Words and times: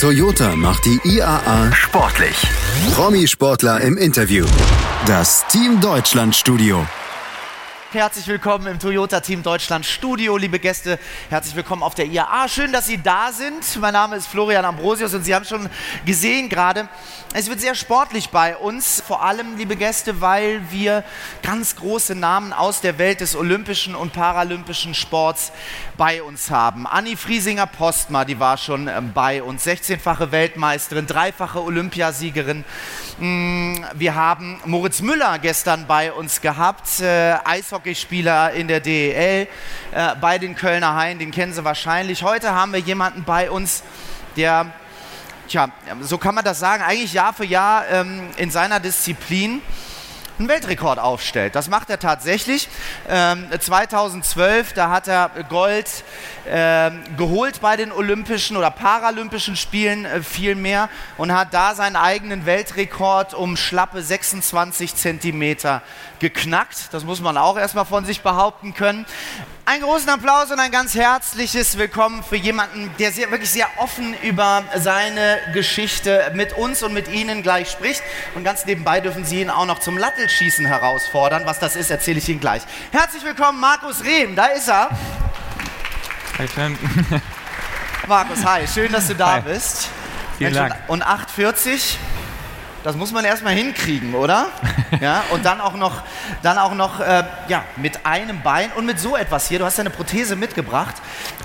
Toyota 0.00 0.56
macht 0.56 0.86
die 0.86 0.98
IAA 1.04 1.72
sportlich. 1.74 2.34
Promi-Sportler 2.94 3.82
im 3.82 3.98
Interview. 3.98 4.46
Das 5.04 5.46
Team 5.48 5.78
Deutschland 5.82 6.34
Studio. 6.34 6.86
Herzlich 7.92 8.28
willkommen 8.28 8.68
im 8.68 8.78
Toyota 8.78 9.18
Team 9.18 9.42
Deutschland 9.42 9.84
Studio, 9.84 10.36
liebe 10.36 10.60
Gäste. 10.60 10.96
Herzlich 11.28 11.56
willkommen 11.56 11.82
auf 11.82 11.96
der 11.96 12.06
IAA. 12.06 12.46
Schön, 12.46 12.70
dass 12.70 12.86
Sie 12.86 13.02
da 13.02 13.32
sind. 13.32 13.64
Mein 13.80 13.94
Name 13.94 14.14
ist 14.14 14.28
Florian 14.28 14.64
Ambrosius 14.64 15.12
und 15.12 15.24
Sie 15.24 15.34
haben 15.34 15.44
schon 15.44 15.68
gesehen 16.06 16.48
gerade, 16.48 16.88
es 17.32 17.48
wird 17.48 17.60
sehr 17.60 17.74
sportlich 17.74 18.30
bei 18.30 18.56
uns. 18.56 19.02
Vor 19.04 19.24
allem, 19.24 19.56
liebe 19.56 19.74
Gäste, 19.74 20.20
weil 20.20 20.60
wir 20.70 21.02
ganz 21.42 21.74
große 21.74 22.14
Namen 22.14 22.52
aus 22.52 22.80
der 22.80 22.98
Welt 22.98 23.20
des 23.20 23.34
olympischen 23.34 23.96
und 23.96 24.12
paralympischen 24.12 24.94
Sports 24.94 25.50
bei 25.96 26.22
uns 26.22 26.50
haben. 26.50 26.86
Anni 26.86 27.16
Friesinger 27.16 27.66
Postma, 27.66 28.24
die 28.24 28.38
war 28.38 28.56
schon 28.56 28.86
ähm, 28.86 29.12
bei 29.12 29.42
uns. 29.42 29.66
16-fache 29.66 30.30
Weltmeisterin, 30.30 31.06
dreifache 31.06 31.60
Olympiasiegerin. 31.60 32.64
Mm, 33.18 33.76
wir 33.94 34.14
haben 34.14 34.60
Moritz 34.64 35.00
Müller 35.00 35.38
gestern 35.38 35.86
bei 35.86 36.12
uns 36.12 36.40
gehabt, 36.40 37.00
äh, 37.00 37.34
Eishockey 37.44 37.79
Eishockeyspieler 37.80 38.52
in 38.52 38.68
der 38.68 38.80
DEL 38.80 39.48
äh, 39.92 40.14
bei 40.20 40.38
den 40.38 40.54
Kölner 40.54 40.94
Haien, 40.94 41.18
den 41.18 41.30
kennen 41.30 41.52
Sie 41.52 41.64
wahrscheinlich. 41.64 42.22
Heute 42.22 42.52
haben 42.52 42.72
wir 42.72 42.80
jemanden 42.80 43.24
bei 43.24 43.50
uns, 43.50 43.82
der, 44.36 44.66
tja, 45.48 45.68
so 46.00 46.18
kann 46.18 46.34
man 46.34 46.44
das 46.44 46.58
sagen, 46.58 46.82
eigentlich 46.82 47.14
Jahr 47.14 47.32
für 47.32 47.44
Jahr 47.44 47.88
ähm, 47.90 48.28
in 48.36 48.50
seiner 48.50 48.80
Disziplin 48.80 49.62
einen 50.40 50.48
Weltrekord 50.48 50.98
aufstellt. 50.98 51.54
Das 51.54 51.68
macht 51.68 51.90
er 51.90 51.98
tatsächlich. 51.98 52.68
Ähm, 53.08 53.46
2012, 53.56 54.72
da 54.72 54.90
hat 54.90 55.06
er 55.06 55.30
Gold 55.48 56.02
ähm, 56.48 57.02
geholt 57.16 57.60
bei 57.60 57.76
den 57.76 57.92
Olympischen 57.92 58.56
oder 58.56 58.70
Paralympischen 58.70 59.54
Spielen 59.54 60.06
äh, 60.06 60.22
viel 60.22 60.54
mehr 60.54 60.88
und 61.18 61.32
hat 61.32 61.52
da 61.52 61.74
seinen 61.74 61.96
eigenen 61.96 62.46
Weltrekord 62.46 63.34
um 63.34 63.56
schlappe 63.56 64.02
26 64.02 64.96
Zentimeter 64.96 65.82
geknackt. 66.18 66.88
Das 66.92 67.04
muss 67.04 67.20
man 67.20 67.36
auch 67.36 67.58
erstmal 67.58 67.84
von 67.84 68.04
sich 68.04 68.22
behaupten 68.22 68.74
können. 68.74 69.04
Einen 69.70 69.84
großen 69.84 70.08
Applaus 70.08 70.50
und 70.50 70.58
ein 70.58 70.72
ganz 70.72 70.96
herzliches 70.96 71.78
Willkommen 71.78 72.24
für 72.24 72.34
jemanden, 72.34 72.90
der 72.98 73.12
sehr, 73.12 73.30
wirklich 73.30 73.50
sehr 73.50 73.68
offen 73.76 74.16
über 74.20 74.64
seine 74.74 75.38
Geschichte 75.52 76.28
mit 76.34 76.54
uns 76.54 76.82
und 76.82 76.92
mit 76.92 77.06
Ihnen 77.06 77.44
gleich 77.44 77.70
spricht. 77.70 78.02
Und 78.34 78.42
ganz 78.42 78.66
nebenbei 78.66 79.00
dürfen 79.00 79.24
Sie 79.24 79.42
ihn 79.42 79.48
auch 79.48 79.66
noch 79.66 79.78
zum 79.78 79.96
Lattelschießen 79.96 80.66
herausfordern. 80.66 81.42
Was 81.44 81.60
das 81.60 81.76
ist, 81.76 81.88
erzähle 81.88 82.18
ich 82.18 82.28
Ihnen 82.28 82.40
gleich. 82.40 82.62
Herzlich 82.90 83.22
willkommen, 83.22 83.60
Markus 83.60 84.02
Rehm. 84.02 84.34
Da 84.34 84.46
ist 84.46 84.66
er. 84.66 84.90
Hi, 86.38 86.48
schön. 86.48 86.76
Markus, 88.08 88.44
hi. 88.44 88.66
Schön, 88.66 88.90
dass 88.90 89.06
du 89.06 89.14
da 89.14 89.34
Hi. 89.34 89.42
bist. 89.42 89.88
Vielen 90.38 90.52
Mensch, 90.52 90.68
Dank. 90.68 90.88
Und 90.88 91.02
840, 91.04 91.96
das 92.82 92.96
muss 92.96 93.12
man 93.12 93.24
erstmal 93.24 93.54
hinkriegen, 93.54 94.14
oder? 94.14 94.48
ja, 95.00 95.24
und 95.30 95.44
dann 95.44 95.60
auch 95.60 95.74
noch, 95.74 96.02
dann 96.42 96.58
auch 96.58 96.74
noch 96.74 97.00
äh, 97.00 97.24
ja, 97.48 97.64
mit 97.76 98.06
einem 98.06 98.42
Bein 98.42 98.70
und 98.72 98.86
mit 98.86 98.98
so 98.98 99.16
etwas 99.16 99.48
hier. 99.48 99.58
Du 99.58 99.64
hast 99.64 99.78
deine 99.78 99.90
Prothese 99.90 100.36
mitgebracht. 100.36 100.96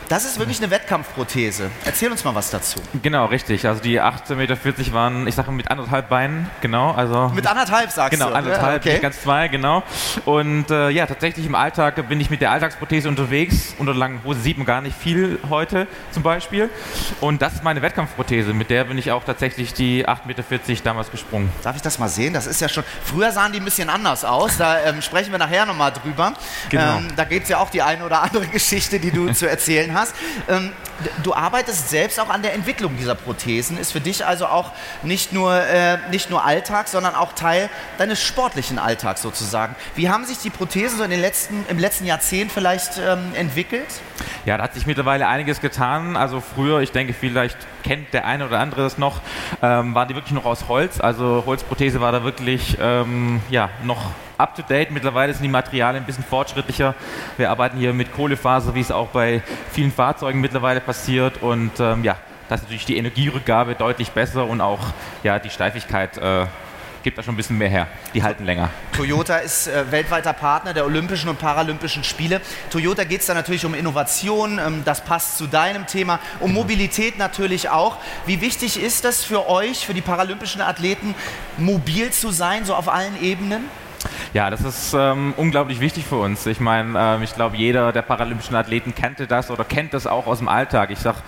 Das 0.10 0.24
ist 0.26 0.38
wirklich 0.38 0.60
eine 0.62 0.70
Wettkampfprothese. 0.70 1.72
Erzähl 1.84 2.12
uns 2.12 2.24
mal 2.24 2.36
was 2.36 2.52
dazu. 2.52 2.80
Genau, 3.02 3.26
richtig. 3.26 3.68
Also 3.68 3.82
die 3.82 4.00
18,40 4.00 4.36
Meter 4.36 4.94
waren, 4.94 5.28
ich 5.28 5.34
sage 5.36 5.52
mit 5.52 5.72
anderthalb 5.72 6.10
Beinen, 6.10 6.50
genau. 6.62 6.92
Also 6.92 7.32
Mit 7.34 7.48
anderthalb 7.48 7.90
sagst 7.90 8.12
Genau, 8.12 8.30
du. 8.30 8.36
anderthalb, 8.36 8.86
Ja, 8.86 8.92
nicht 8.94 9.02
ganz 9.02 9.22
zwei, 9.22 9.48
genau. 9.48 9.82
Und 10.26 10.70
äh, 10.70 10.90
ja, 10.90 11.08
tatsächlich 11.08 11.46
im 11.46 11.56
Alltag 11.56 12.08
bin 12.08 12.22
ich 12.22 12.30
mit 12.30 12.42
der 12.42 12.52
Alltagsprothese 12.52 13.10
unterwegs. 13.10 13.74
Unter 13.80 13.94
langen 13.96 14.24
Hose 14.24 14.42
sieht 14.42 14.58
man 14.58 14.68
gar 14.68 14.82
nicht 14.82 14.96
viel 14.98 15.40
heute 15.50 15.88
zum 16.12 16.22
Beispiel. 16.22 16.70
Und 17.22 17.42
das 17.42 17.54
ist 17.54 17.64
meine 17.64 17.82
Wettkampfprothese. 17.82 18.54
Mit 18.54 18.70
der 18.70 18.84
bin 18.84 18.98
ich 19.00 19.12
auch 19.12 19.24
tatsächlich 19.24 19.74
die 19.74 20.08
8,40 20.08 20.26
Meter 20.28 20.44
damals 20.84 21.10
gesprungen. 21.10 21.52
Darf 21.64 21.76
ich 21.76 21.82
das 21.82 21.98
mal 21.98 22.10
sehen? 22.10 22.34
Das 22.34 22.46
ist 22.46 22.62
ja 22.62 22.70
schon. 22.70 22.84
Früher 23.04 23.32
sahen 23.32 23.54
die 23.54 23.60
ein 23.60 23.66
bisschen 23.66 23.90
anders 23.90 24.24
aus. 24.24 24.58
Da 24.58 24.82
ähm, 24.84 25.02
sprechen 25.02 25.32
wir 25.32 25.40
nachher 25.40 25.66
nochmal 25.66 25.92
drüber. 25.92 26.34
Genau. 26.70 26.98
Ähm, 26.98 27.08
da 27.16 27.24
gibt 27.24 27.44
es 27.44 27.50
ja 27.50 27.58
auch 27.58 27.70
die 27.72 27.82
eine 27.82 28.06
oder 28.06 28.22
andere 28.22 28.46
Geschichte, 28.56 29.00
die 29.00 29.12
du 29.12 29.34
zu 29.34 29.50
erzählen 29.50 29.94
hast. 29.96 30.16
Ähm, 30.48 30.72
du 31.24 31.34
arbeitest 31.34 31.90
selbst 31.90 32.20
auch 32.20 32.30
an 32.30 32.44
der 32.44 32.54
Entwicklung 32.54 32.96
dieser 32.98 33.16
Prothesen. 33.16 33.78
Ist 33.78 33.92
für 33.92 34.02
dich 34.02 34.26
also 34.26 34.46
auch 34.46 34.72
nicht 35.02 35.34
nur, 35.34 35.56
äh, 35.56 35.98
nicht 36.12 36.30
nur 36.30 36.46
Alltag, 36.46 36.88
sondern 36.88 37.16
auch 37.16 37.34
Teil 37.34 37.70
deines 37.98 38.22
sportlichen 38.22 38.78
Alltags 38.78 39.22
sozusagen. 39.22 39.76
Wie 39.96 40.10
haben 40.10 40.26
sich 40.26 40.38
die 40.38 40.50
Prothesen 40.50 41.00
so 41.00 41.04
in 41.04 41.12
den 41.12 41.22
letzten, 41.22 41.66
im 41.70 41.80
letzten 41.80 42.06
Jahrzehnt 42.06 42.52
vielleicht 42.52 42.98
ähm, 42.98 43.34
entwickelt? 43.34 43.88
Ja, 44.46 44.58
da 44.58 44.64
hat 44.64 44.74
sich 44.74 44.86
mittlerweile 44.86 45.28
einiges 45.28 45.62
getan. 45.62 46.16
Also 46.16 46.42
früher, 46.42 46.82
ich 46.82 46.92
denke, 46.92 47.14
vielleicht 47.14 47.58
kennt 47.84 48.14
der 48.14 48.26
eine 48.26 48.46
oder 48.46 48.60
andere 48.60 48.84
das 48.84 48.98
noch, 48.98 49.22
ähm, 49.62 49.96
waren 49.96 50.08
die 50.08 50.16
wirklich 50.16 50.34
noch 50.34 50.46
aus 50.46 50.68
Holz. 50.68 51.00
Also 51.00 51.44
Holzprothese 51.46 52.02
war 52.02 52.12
da 52.12 52.24
wirklich 52.24 52.78
ähm, 52.80 53.42
ja, 53.50 53.70
noch 53.84 54.12
up 54.38 54.56
to 54.56 54.62
date. 54.62 54.92
Mittlerweile 54.92 55.34
sind 55.34 55.44
die 55.44 55.50
Materialien 55.50 56.04
ein 56.04 56.06
bisschen 56.06 56.24
fortschrittlicher. 56.24 56.96
Wir 57.38 57.50
arbeiten 57.50 57.78
hier 57.78 57.94
mit 57.94 58.14
Kohlefaser, 58.14 58.76
wie 58.76 58.82
es 58.82 58.92
auch 58.92 59.08
bei 59.08 59.42
vielen 59.72 59.92
Fahrzeugen 59.92 60.42
mittlerweile 60.42 60.82
passiert. 60.82 61.42
Und 61.42 61.80
ähm, 61.80 62.04
ja, 62.04 62.18
da 62.50 62.56
ist 62.56 62.64
natürlich 62.64 62.86
die 62.86 62.98
Energierückgabe 62.98 63.76
deutlich 63.76 64.12
besser 64.12 64.46
und 64.46 64.62
auch 64.62 64.80
ja, 65.24 65.40
die 65.40 65.50
Steifigkeit 65.50 66.18
äh, 66.18 66.46
gibt 67.06 67.20
da 67.20 67.24
schon 67.24 67.36
ein 67.36 67.38
bisschen 67.38 67.60
mehr 67.60 67.70
her. 67.70 67.88
Die 68.16 68.24
halten 68.24 68.46
länger. 68.46 68.72
Toyota 68.92 69.38
ist 69.38 69.68
äh, 69.68 69.92
weltweiter 69.92 70.34
Partner 70.34 70.74
der 70.74 70.86
Olympischen 70.86 71.30
und 71.30 71.38
Paralympischen 71.38 72.04
Spiele. 72.04 72.42
Toyota 72.72 73.04
geht 73.04 73.22
es 73.22 73.28
da 73.28 73.36
natürlich 73.36 73.64
um 73.64 73.76
Innovation, 73.76 74.60
ähm, 74.60 74.82
das 74.86 75.04
passt 75.04 75.38
zu 75.38 75.46
deinem 75.46 75.86
Thema, 75.86 76.20
um 76.40 76.52
Mobilität 76.52 77.20
natürlich 77.20 77.70
auch. 77.70 77.98
Wie 78.26 78.42
wichtig 78.42 78.82
ist 78.82 79.06
das 79.06 79.24
für 79.24 79.48
euch, 79.48 79.86
für 79.86 79.94
die 79.94 80.02
paralympischen 80.02 80.62
Athleten, 80.62 81.14
mobil 81.58 82.10
zu 82.10 82.32
sein, 82.32 82.66
so 82.66 82.74
auf 82.74 82.90
allen 82.90 83.22
Ebenen? 83.22 83.70
Ja, 84.36 84.50
das 84.50 84.66
ist 84.66 84.94
ähm, 84.94 85.34
unglaublich 85.38 85.80
wichtig 85.80 86.04
für 86.04 86.18
uns. 86.18 86.46
Ich 86.46 86.60
meine, 86.60 87.00
ähm, 87.00 87.24
ich 87.24 87.34
glaube, 87.34 87.56
jeder 87.56 87.94
der 87.94 88.02
paralympischen 88.02 88.54
Athleten 88.58 88.94
kennt 88.94 89.22
das 89.32 89.50
oder 89.50 89.64
kennt 89.64 89.94
das 89.94 90.08
auch 90.08 90.28
aus 90.28 90.40
dem 90.40 90.50
Alltag. 90.50 90.90
Ich 90.92 91.00
sage, 91.00 91.20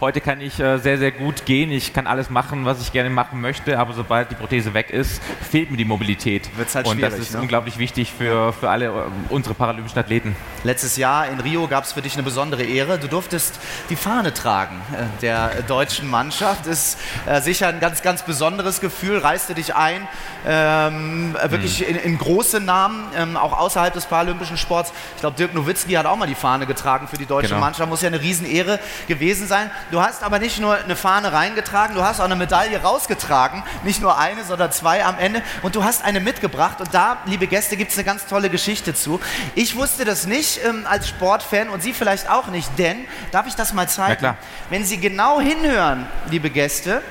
heute 0.00 0.20
kann 0.20 0.40
ich 0.40 0.58
äh, 0.58 0.78
sehr, 0.78 0.98
sehr 0.98 1.12
gut 1.12 1.46
gehen. 1.46 1.70
Ich 1.70 1.92
kann 1.92 2.08
alles 2.08 2.28
machen, 2.28 2.64
was 2.64 2.82
ich 2.82 2.90
gerne 2.90 3.08
machen 3.08 3.40
möchte, 3.40 3.78
aber 3.78 3.92
sobald 3.92 4.32
die 4.32 4.34
Prothese 4.34 4.74
weg 4.74 4.90
ist, 4.90 5.22
fehlt 5.48 5.70
mir 5.70 5.76
die 5.76 5.84
Mobilität. 5.84 6.50
Wird's 6.56 6.74
halt 6.74 6.88
Und 6.88 7.00
das 7.00 7.16
ist 7.16 7.34
ne? 7.34 7.42
unglaublich 7.42 7.78
wichtig 7.78 8.12
für, 8.12 8.52
für 8.52 8.68
alle 8.68 8.86
äh, 8.86 8.90
unsere 9.28 9.54
paralympischen 9.54 10.00
Athleten. 10.00 10.34
Letztes 10.64 10.96
Jahr 10.96 11.28
in 11.28 11.38
Rio 11.38 11.68
gab 11.68 11.84
es 11.84 11.92
für 11.92 12.02
dich 12.02 12.14
eine 12.14 12.24
besondere 12.24 12.64
Ehre. 12.64 12.98
Du 12.98 13.06
durftest 13.06 13.60
die 13.90 13.96
Fahne 13.96 14.34
tragen 14.34 14.80
äh, 14.92 15.04
der 15.22 15.62
deutschen 15.68 16.10
Mannschaft. 16.10 16.66
Ist 16.66 16.98
äh, 17.26 17.40
sicher 17.40 17.68
ein 17.68 17.78
ganz, 17.78 18.02
ganz 18.02 18.22
besonderes 18.24 18.80
Gefühl. 18.80 19.18
Reiste 19.18 19.54
dich 19.54 19.76
ein, 19.76 20.08
ähm, 20.44 21.36
äh, 21.40 21.48
wirklich 21.52 21.88
in, 21.88 21.94
in 21.94 22.18
große 22.18 22.55
Namen, 22.60 23.04
ähm, 23.16 23.36
auch 23.36 23.56
außerhalb 23.56 23.92
des 23.92 24.06
paralympischen 24.06 24.56
Sports. 24.56 24.92
Ich 25.14 25.20
glaube, 25.20 25.36
Dirk 25.36 25.54
Nowitzki 25.54 25.92
hat 25.94 26.06
auch 26.06 26.16
mal 26.16 26.26
die 26.26 26.34
Fahne 26.34 26.66
getragen 26.66 27.08
für 27.08 27.16
die 27.18 27.26
deutsche 27.26 27.48
Genau. 27.50 27.60
Mannschaft. 27.60 27.88
Muss 27.88 28.02
ja 28.02 28.08
eine 28.08 28.20
Riesenehre 28.20 28.78
gewesen 29.08 29.46
sein. 29.46 29.70
Du 29.90 30.00
hast 30.00 30.22
aber 30.22 30.38
nicht 30.38 30.58
nur 30.60 30.76
eine 30.76 30.96
Fahne 30.96 31.32
reingetragen, 31.32 31.94
du 31.94 32.02
hast 32.02 32.20
auch 32.20 32.24
eine 32.24 32.36
Medaille 32.36 32.82
rausgetragen. 32.82 33.62
Nicht 33.84 34.00
nur 34.02 34.18
eine, 34.18 34.44
sondern 34.44 34.72
zwei 34.72 35.04
am 35.04 35.18
Ende. 35.18 35.42
Und 35.62 35.74
du 35.76 35.84
hast 35.84 36.04
eine 36.04 36.20
mitgebracht. 36.20 36.80
Und 36.80 36.92
da, 36.92 37.18
liebe 37.26 37.46
Gäste, 37.46 37.76
gibt 37.76 37.92
es 37.92 37.96
eine 37.98 38.04
ganz 38.04 38.26
tolle 38.26 38.50
Geschichte 38.50 38.94
zu. 38.94 39.20
Ich 39.54 39.76
wusste 39.76 40.04
das 40.04 40.26
nicht 40.26 40.60
ähm, 40.64 40.86
als 40.88 41.08
Sportfan 41.08 41.68
und 41.68 41.82
Sie 41.82 41.92
vielleicht 41.92 42.28
auch 42.30 42.48
nicht, 42.48 42.70
denn, 42.78 43.04
darf 43.30 43.46
ich 43.46 43.54
das 43.54 43.72
mal 43.72 43.88
zeigen? 43.88 44.34
Wenn 44.70 44.84
Sie 44.84 44.98
genau 44.98 45.40
hinhören, 45.40 46.06
liebe 46.30 46.50
Gäste, 46.50 47.02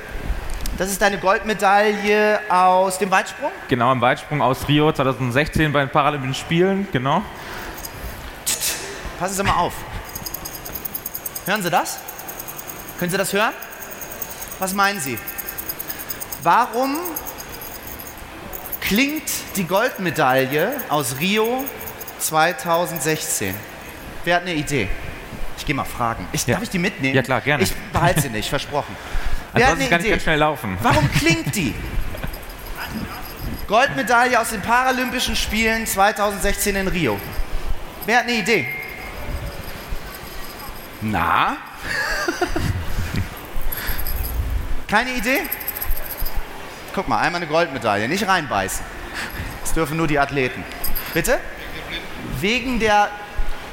das 0.78 0.92
ist 0.92 1.02
deine 1.02 1.18
Goldmedaille 1.18 2.40
aus 2.50 2.98
dem 2.98 3.10
Weitsprung. 3.12 3.52
Genau, 3.68 3.92
im 3.92 4.02
Weitsprung 4.02 4.42
aus 4.42 4.68
Rio 4.68 4.92
2016 4.92 5.72
bei 5.72 5.80
den 5.80 5.90
Paralympischen 5.90 6.36
Spielen, 6.36 6.88
genau. 6.92 7.22
Passen 9.20 9.36
Sie 9.36 9.44
mal 9.44 9.56
auf. 9.56 9.74
Hören 11.46 11.64
Sie 11.64 11.70
das? 11.70 12.00
Können 13.00 13.12
Sie 13.12 13.18
das 13.18 13.32
hören? 13.32 13.54
Was 14.60 14.74
meinen 14.74 15.00
Sie? 15.00 15.18
Warum 16.44 16.98
klingt 18.82 19.30
die 19.56 19.64
Goldmedaille 19.64 20.76
aus 20.90 21.16
Rio 21.20 21.64
2016? 22.20 23.56
Wer 24.24 24.36
hat 24.36 24.42
eine 24.44 24.54
Idee? 24.54 24.90
Ich 25.66 25.68
gehe 25.68 25.76
mal 25.76 25.84
fragen. 25.84 26.28
Ich, 26.32 26.46
Ja. 26.46 26.54
Darf 26.54 26.64
ich 26.64 26.70
die 26.70 26.78
mitnehmen? 26.78 27.16
Ja, 27.16 27.24
klar, 27.24 27.42
gerne. 27.42 27.64
Ich 27.64 27.74
behalte 27.92 28.22
sie 28.22 28.30
nicht, 28.30 28.48
versprochen. 28.48 28.96
Ansonsten 29.54 29.80
eine 29.82 29.90
kann 29.90 30.02
ich 30.04 30.10
ganz 30.12 30.22
schnell 30.22 30.38
laufen. 30.38 30.78
Warum 30.80 31.12
klingt 31.12 31.56
die? 31.56 31.74
Goldmedaille 33.68 34.40
aus 34.40 34.52
den 34.52 34.62
Paralympischen 34.62 35.36
Spielen 35.36 35.88
2016 35.88 36.76
in 36.76 36.88
Rio. 36.88 37.20
Wer 38.06 38.20
hat 38.20 38.26
eine 38.26 38.34
Idee? 38.34 38.68
Na? 41.02 41.58
Keine 44.88 45.16
Idee? 45.16 45.42
Guck 46.94 47.08
mal, 47.08 47.22
einmal 47.22 47.42
eine 47.42 47.50
Goldmedaille, 47.50 48.08
nicht 48.08 48.28
reinbeißen. 48.28 48.86
Das 49.62 49.74
dürfen 49.74 49.98
nur 49.98 50.06
die 50.06 50.20
Athleten. 50.20 50.64
Bitte? 51.16 51.40
Wegen 52.40 52.80
der 52.80 53.10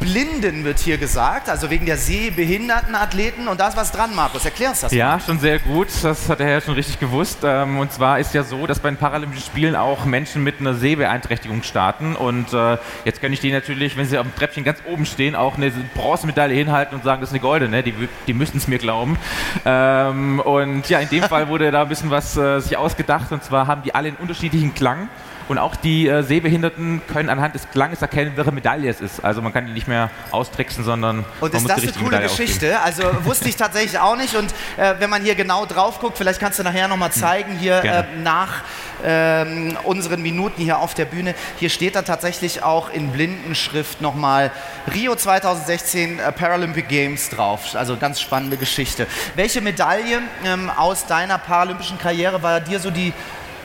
Blinden 0.03 0.65
wird 0.65 0.81
hier 0.81 0.99
gesagt, 0.99 1.49
also 1.49 1.71
wegen 1.71 1.87
der 1.87 1.97
sehbehinderten 1.97 2.95
Athleten. 2.97 3.47
Und 3.47 3.61
da 3.61 3.69
ist 3.69 3.77
was 3.77 3.93
dran, 3.93 4.15
Markus. 4.15 4.45
Erklär 4.45 4.71
uns 4.71 4.81
das. 4.81 4.93
Ja, 4.93 5.13
mal. 5.13 5.21
schon 5.21 5.39
sehr 5.39 5.61
gut. 5.61 5.89
Das 6.03 6.29
hat 6.29 6.41
der 6.41 6.47
Herr 6.47 6.61
schon 6.61 6.75
richtig 6.75 6.99
gewusst. 6.99 7.39
Ähm, 7.45 7.79
und 7.79 7.93
zwar 7.93 8.19
ist 8.19 8.35
ja 8.35 8.43
so, 8.43 8.67
dass 8.67 8.81
bei 8.81 8.91
den 8.91 8.97
Paralympischen 8.97 9.45
Spielen 9.45 9.77
auch 9.77 10.05
Menschen 10.05 10.43
mit 10.43 10.59
einer 10.59 10.75
Sehbeeinträchtigung 10.75 11.63
starten. 11.63 12.17
Und 12.17 12.53
äh, 12.53 12.79
jetzt 13.05 13.23
kann 13.23 13.33
ich 13.33 13.41
die 13.41 13.53
natürlich, 13.53 13.97
wenn 13.97 14.07
sie 14.07 14.19
auf 14.19 14.27
dem 14.27 14.35
Treppchen 14.35 14.65
ganz 14.65 14.81
oben 14.91 15.07
stehen, 15.07 15.37
auch 15.37 15.57
eine 15.57 15.71
Bronzemedaille 15.95 16.55
hinhalten 16.55 16.97
und 16.97 17.05
sagen, 17.05 17.21
das 17.21 17.31
ist 17.31 17.35
eine 17.35 17.43
goldene. 17.43 17.85
Die, 17.85 17.95
die 18.27 18.35
müssten 18.35 18.59
es 18.59 18.67
mir 18.67 18.79
glauben. 18.79 19.17
Ähm, 19.65 20.41
und 20.41 20.89
ja, 20.89 20.99
in 20.99 21.09
dem 21.11 21.23
Fall 21.23 21.49
wurde 21.49 21.71
da 21.71 21.83
ein 21.83 21.89
bisschen 21.89 22.11
was 22.11 22.37
äh, 22.37 22.61
sich 22.61 22.77
ausgedacht. 22.77 23.31
Und 23.31 23.45
zwar 23.45 23.69
haben 23.69 23.83
die 23.83 23.95
alle 23.95 24.09
einen 24.09 24.17
unterschiedlichen 24.17 24.75
Klang. 24.75 25.09
Und 25.53 25.59
auch 25.59 25.77
die 25.77 26.09
äh, 26.09 26.23
Sehbehinderten 26.23 27.03
können 27.13 27.29
anhand 27.29 27.55
des 27.55 27.69
Klanges 27.69 28.01
erkennen, 28.01 28.33
welche 28.37 28.53
Medaille 28.53 28.89
es 28.89 29.03
ist. 29.03 29.23
Also 29.23 29.43
man 29.43 29.53
kann 29.53 29.67
die 29.67 29.73
nicht 29.73 29.87
mehr 29.87 30.09
austricksen, 30.31 30.83
sondern 30.83 31.27
und 31.41 31.53
ist 31.53 31.69
das 31.69 31.83
eine 31.83 31.93
coole 31.93 32.05
Medaille 32.05 32.29
Geschichte? 32.29 32.81
Also 32.81 33.03
wusste 33.25 33.51
ich 33.51 33.57
tatsächlich 33.57 33.99
auch 33.99 34.17
nicht. 34.17 34.35
Und 34.35 34.51
äh, 34.79 34.95
wenn 34.99 35.11
man 35.11 35.21
hier 35.21 35.35
genau 35.35 35.67
drauf 35.67 36.01
guckt, 36.01 36.17
vielleicht 36.17 36.41
kannst 36.41 36.59
du 36.59 36.63
nachher 36.63 36.89
nochmal 36.89 37.11
hm, 37.11 37.21
zeigen, 37.21 37.59
hier 37.59 37.85
äh, 37.85 38.05
nach 38.23 38.63
ähm, 39.05 39.77
unseren 39.85 40.23
Minuten 40.23 40.63
hier 40.63 40.79
auf 40.79 40.95
der 40.95 41.05
Bühne. 41.05 41.35
Hier 41.59 41.69
steht 41.69 41.97
dann 41.97 42.07
tatsächlich 42.07 42.63
auch 42.63 42.91
in 42.91 43.11
Blindenschrift 43.11 44.01
nochmal 44.01 44.53
Rio 44.95 45.15
2016 45.15 46.19
äh, 46.19 46.33
Paralympic 46.33 46.89
Games 46.89 47.29
drauf. 47.29 47.75
Also 47.75 47.99
ganz 47.99 48.23
spannende 48.23 48.57
Geschichte. 48.57 49.07
Welche 49.35 49.61
Medaille 49.61 50.23
ähm, 50.47 50.71
aus 50.71 51.05
deiner 51.05 51.37
paralympischen 51.37 51.99
Karriere 51.99 52.43
war 52.43 52.59
dir 52.59 52.81
so 52.81 52.91
die 52.91 53.13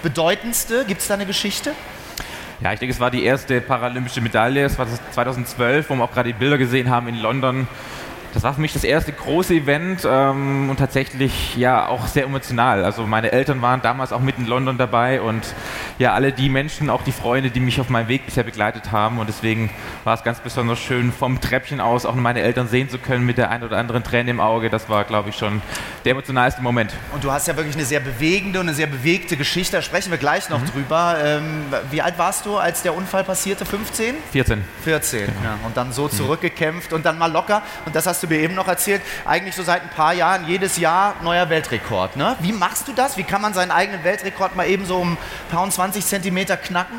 bedeutendste? 0.04 0.86
Gibt 0.86 1.02
es 1.02 1.08
da 1.08 1.16
eine 1.16 1.26
Geschichte? 1.26 1.74
Ja, 2.60 2.74
ich 2.74 2.80
denke, 2.80 2.94
es 2.94 3.00
war 3.00 3.12
die 3.12 3.24
erste 3.24 3.62
paralympische 3.62 4.20
Medaille. 4.22 4.66
Es 4.66 4.80
war 4.80 4.88
2012, 5.12 5.90
wo 5.90 5.96
wir 5.96 6.04
auch 6.04 6.12
gerade 6.12 6.34
die 6.34 6.38
Bilder 6.38 6.58
gesehen 6.58 6.90
haben 6.90 7.08
in 7.08 7.20
London 7.22 7.68
das 8.34 8.44
war 8.44 8.54
für 8.54 8.62
mich 8.62 8.74
das 8.74 8.84
erste 8.84 9.12
große 9.12 9.54
Event 9.54 10.08
ähm, 10.10 10.70
und 10.70 10.78
tatsächlich 10.78 11.56
ja 11.56 11.88
auch 11.88 12.08
sehr 12.08 12.26
emotional. 12.26 12.84
Also 12.84 13.08
meine 13.08 13.32
Eltern 13.32 13.62
waren 13.62 13.82
damals 13.82 14.12
auch 14.12 14.20
mit 14.20 14.38
in 14.38 14.46
London 14.46 14.78
dabei 14.78 15.22
und 15.22 15.46
ja, 15.98 16.14
alle 16.14 16.32
die 16.32 16.50
Menschen, 16.50 16.90
auch 16.90 17.04
die 17.04 17.12
Freunde, 17.12 17.50
die 17.50 17.60
mich 17.60 17.80
auf 17.80 17.90
meinem 17.90 18.08
Weg 18.08 18.26
bisher 18.26 18.44
begleitet 18.44 18.92
haben 18.92 19.20
und 19.20 19.28
deswegen 19.28 19.70
war 20.04 20.14
es 20.14 20.24
ganz 20.24 20.40
besonders 20.40 20.80
schön, 20.80 21.12
vom 21.12 21.42
Treppchen 21.42 21.80
aus 21.80 22.06
auch 22.06 22.16
meine 22.16 22.42
Eltern 22.42 22.68
sehen 22.68 22.90
zu 22.90 22.98
können 22.98 23.26
mit 23.26 23.38
der 23.38 23.50
ein 23.50 23.64
oder 23.64 23.78
anderen 23.78 24.04
Träne 24.04 24.32
im 24.32 24.40
Auge. 24.40 24.70
Das 24.70 24.90
war, 24.90 25.04
glaube 25.04 25.30
ich, 25.30 25.38
schon 25.38 25.62
der 26.06 26.12
emotionalste 26.12 26.62
Moment. 26.62 26.94
Und 27.14 27.24
du 27.24 27.32
hast 27.32 27.48
ja 27.48 27.56
wirklich 27.56 27.76
eine 27.76 27.86
sehr 27.86 28.00
bewegende 28.00 28.60
und 28.60 28.68
eine 28.68 28.76
sehr 28.76 28.88
bewegte 28.88 29.38
Geschichte, 29.38 29.78
da 29.78 29.82
sprechen 29.82 30.12
wir 30.12 30.18
gleich 30.18 30.50
noch 30.50 30.62
mhm. 30.62 30.68
drüber. 30.68 31.18
Ähm, 31.24 31.66
wie 31.92 32.02
alt 32.02 32.18
warst 32.18 32.46
du, 32.46 32.58
als 32.58 32.82
der 32.82 32.96
Unfall 32.96 33.24
passierte? 33.24 33.66
15? 33.66 34.16
14. 34.32 34.64
14, 34.84 35.20
genau. 35.20 35.32
ja. 35.44 35.58
Und 35.66 35.78
dann 35.78 35.92
so 35.92 36.08
zurückgekämpft 36.08 36.94
und 36.94 37.06
dann 37.06 37.18
mal 37.18 37.32
locker 37.32 37.62
und 37.86 37.96
das 37.96 38.06
hast 38.06 38.17
du 38.24 38.28
mir 38.28 38.40
eben 38.40 38.56
noch 38.56 38.68
erzählt, 38.68 39.02
eigentlich 39.26 39.56
so 39.56 39.64
seit 39.64 39.84
ein 39.84 39.90
paar 39.90 40.14
Jahren 40.14 40.48
jedes 40.48 40.78
Jahr 40.78 41.16
neuer 41.24 41.50
Weltrekord. 41.50 42.16
Ne? 42.16 42.36
Wie 42.40 42.52
machst 42.52 42.88
du 42.88 42.94
das? 42.94 43.18
Wie 43.18 43.24
kann 43.24 43.42
man 43.42 43.54
seinen 43.54 43.72
eigenen 43.72 44.04
Weltrekord 44.04 44.56
mal 44.56 44.68
eben 44.68 44.86
so 44.86 44.98
um 44.98 45.14
ein 45.14 45.18
paar 45.52 45.64
und 45.64 45.72
20 45.72 46.06
Zentimeter 46.06 46.58
knacken? 46.58 46.98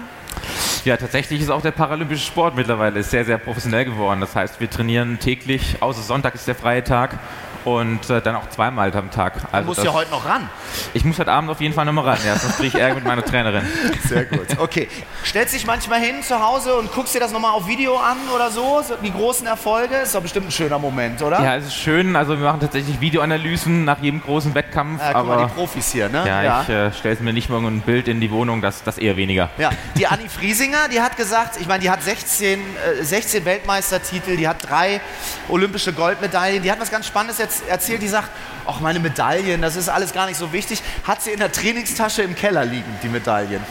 Ja, 0.85 0.97
tatsächlich 0.97 1.41
ist 1.41 1.51
auch 1.51 1.63
der 1.63 1.73
paralympische 1.73 2.25
Sport 2.25 2.55
mittlerweile 2.55 3.03
sehr, 3.03 3.25
sehr 3.25 3.39
professionell 3.39 3.85
geworden. 3.85 4.21
Das 4.21 4.35
heißt, 4.35 4.61
wir 4.61 4.71
trainieren 4.71 5.19
täglich, 5.19 5.77
außer 5.81 6.03
Sonntag 6.03 6.35
ist 6.35 6.47
der 6.47 6.55
freie 6.55 6.85
Tag 6.85 7.19
und 7.65 8.09
äh, 8.11 8.21
dann 8.21 8.37
auch 8.37 8.49
zweimal 8.51 8.95
am 8.95 9.11
Tag. 9.11 9.35
Also 9.53 9.61
du 9.61 9.67
musst 9.67 9.85
ja 9.85 9.93
heute 9.93 10.11
noch 10.11 10.25
ran. 10.25 10.49
Ich 10.95 11.05
muss 11.05 11.19
heute 11.19 11.31
Abend 11.31 11.51
auf 11.51 11.61
jeden 11.61 11.75
Fall 11.75 11.85
nochmal 11.85 12.05
ran, 12.05 12.19
ja, 12.27 12.37
sonst 12.37 12.57
kriege 12.57 12.69
ich 12.69 12.75
Ärger 12.75 12.97
mit 12.97 13.05
meiner 13.05 13.25
Trainerin. 13.25 13.63
Sehr 14.09 14.25
gut. 14.25 14.47
Okay. 14.59 14.89
Stellst 15.25 15.55
dich 15.55 15.67
manchmal 15.67 16.01
hin 16.01 16.23
zu 16.23 16.41
Hause 16.41 16.75
und 16.77 16.93
guckst 16.93 17.15
dir 17.15 17.21
das 17.21 17.33
nochmal 17.33 17.53
auf 17.53 17.67
Video 17.67 17.97
an 17.97 18.17
oder 18.35 18.51
so? 18.51 18.83
Die 19.03 19.13
großen 19.13 19.47
Erfolge? 19.47 19.97
Ist 19.97 20.15
doch 20.15 20.23
bestimmt 20.23 20.49
ein 20.49 20.53
schöner 20.53 20.79
Moment, 20.79 21.23
oder? 21.23 21.43
Ja, 21.43 21.57
es 21.57 21.67
ist 21.67 21.77
schön. 21.77 22.17
Also 22.17 22.39
wir 22.39 22.45
machen 22.45 22.61
tatsächlich 22.61 23.01
Videoanalysen 23.01 23.85
nach 23.85 24.01
jedem 24.01 24.23
großen 24.23 24.55
Wettkampf. 24.55 25.01
Ja, 25.01 25.09
guck 25.09 25.17
aber 25.17 25.37
mal, 25.37 25.47
die 25.47 25.55
Profis 25.55 25.93
hier, 25.93 26.09
ne? 26.09 26.25
Ja, 26.27 26.43
ja. 26.43 26.63
ich 26.63 26.69
äh, 26.69 26.93
stelle 26.93 27.17
mir 27.21 27.33
nicht 27.33 27.49
mal 27.51 27.59
ein 27.59 27.81
Bild 27.81 28.09
in 28.09 28.21
die 28.21 28.31
Wohnung, 28.31 28.63
das, 28.63 28.83
das 28.83 28.99
eher 28.99 29.17
weniger. 29.17 29.51
Ja, 29.59 29.71
die 29.97 30.07
Anni 30.07 30.29
Friesinger, 30.29 30.89
die 30.91 31.01
hat 31.01 31.17
gesagt, 31.17 31.61
ich 31.61 31.67
meine, 31.67 31.81
die 31.81 31.91
hat 31.91 32.03
16, 32.03 32.61
äh, 32.61 33.05
16 33.05 33.45
Weltmeistertitel, 33.45 34.37
die 34.37 34.49
hat 34.49 34.69
drei 34.69 35.01
olympische 35.49 35.93
Goldmedaillen, 35.93 36.63
die 36.63 36.71
hat 36.71 36.81
was 36.81 36.91
ganz 36.91 37.07
Spannendes 37.07 37.39
jetzt 37.39 37.48
erzählt, 37.69 38.03
die 38.03 38.09
sagt, 38.09 38.31
ach, 38.67 38.81
meine 38.81 39.01
Medaillen, 39.01 39.63
das 39.63 39.77
ist 39.77 39.89
alles 39.89 40.13
gar 40.13 40.27
nicht 40.27 40.37
so 40.37 40.53
wichtig. 40.53 40.83
Hat 41.05 41.23
sie 41.23 41.31
in 41.31 41.39
der 41.39 41.53
Trainingstasche 41.53 42.23
im 42.23 42.35
Keller 42.35 42.65
liegen, 42.65 42.99
die 43.03 43.09
Medaillen. 43.09 43.63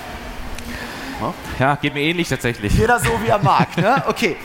Ja, 1.59 1.75
geht 1.75 1.93
mir 1.93 2.01
ähnlich 2.01 2.29
tatsächlich. 2.29 2.73
Jeder 2.73 2.99
so, 2.99 3.09
wie 3.23 3.29
er 3.29 3.39
mag. 3.39 3.75
Ne? 3.77 4.03
Okay. 4.07 4.37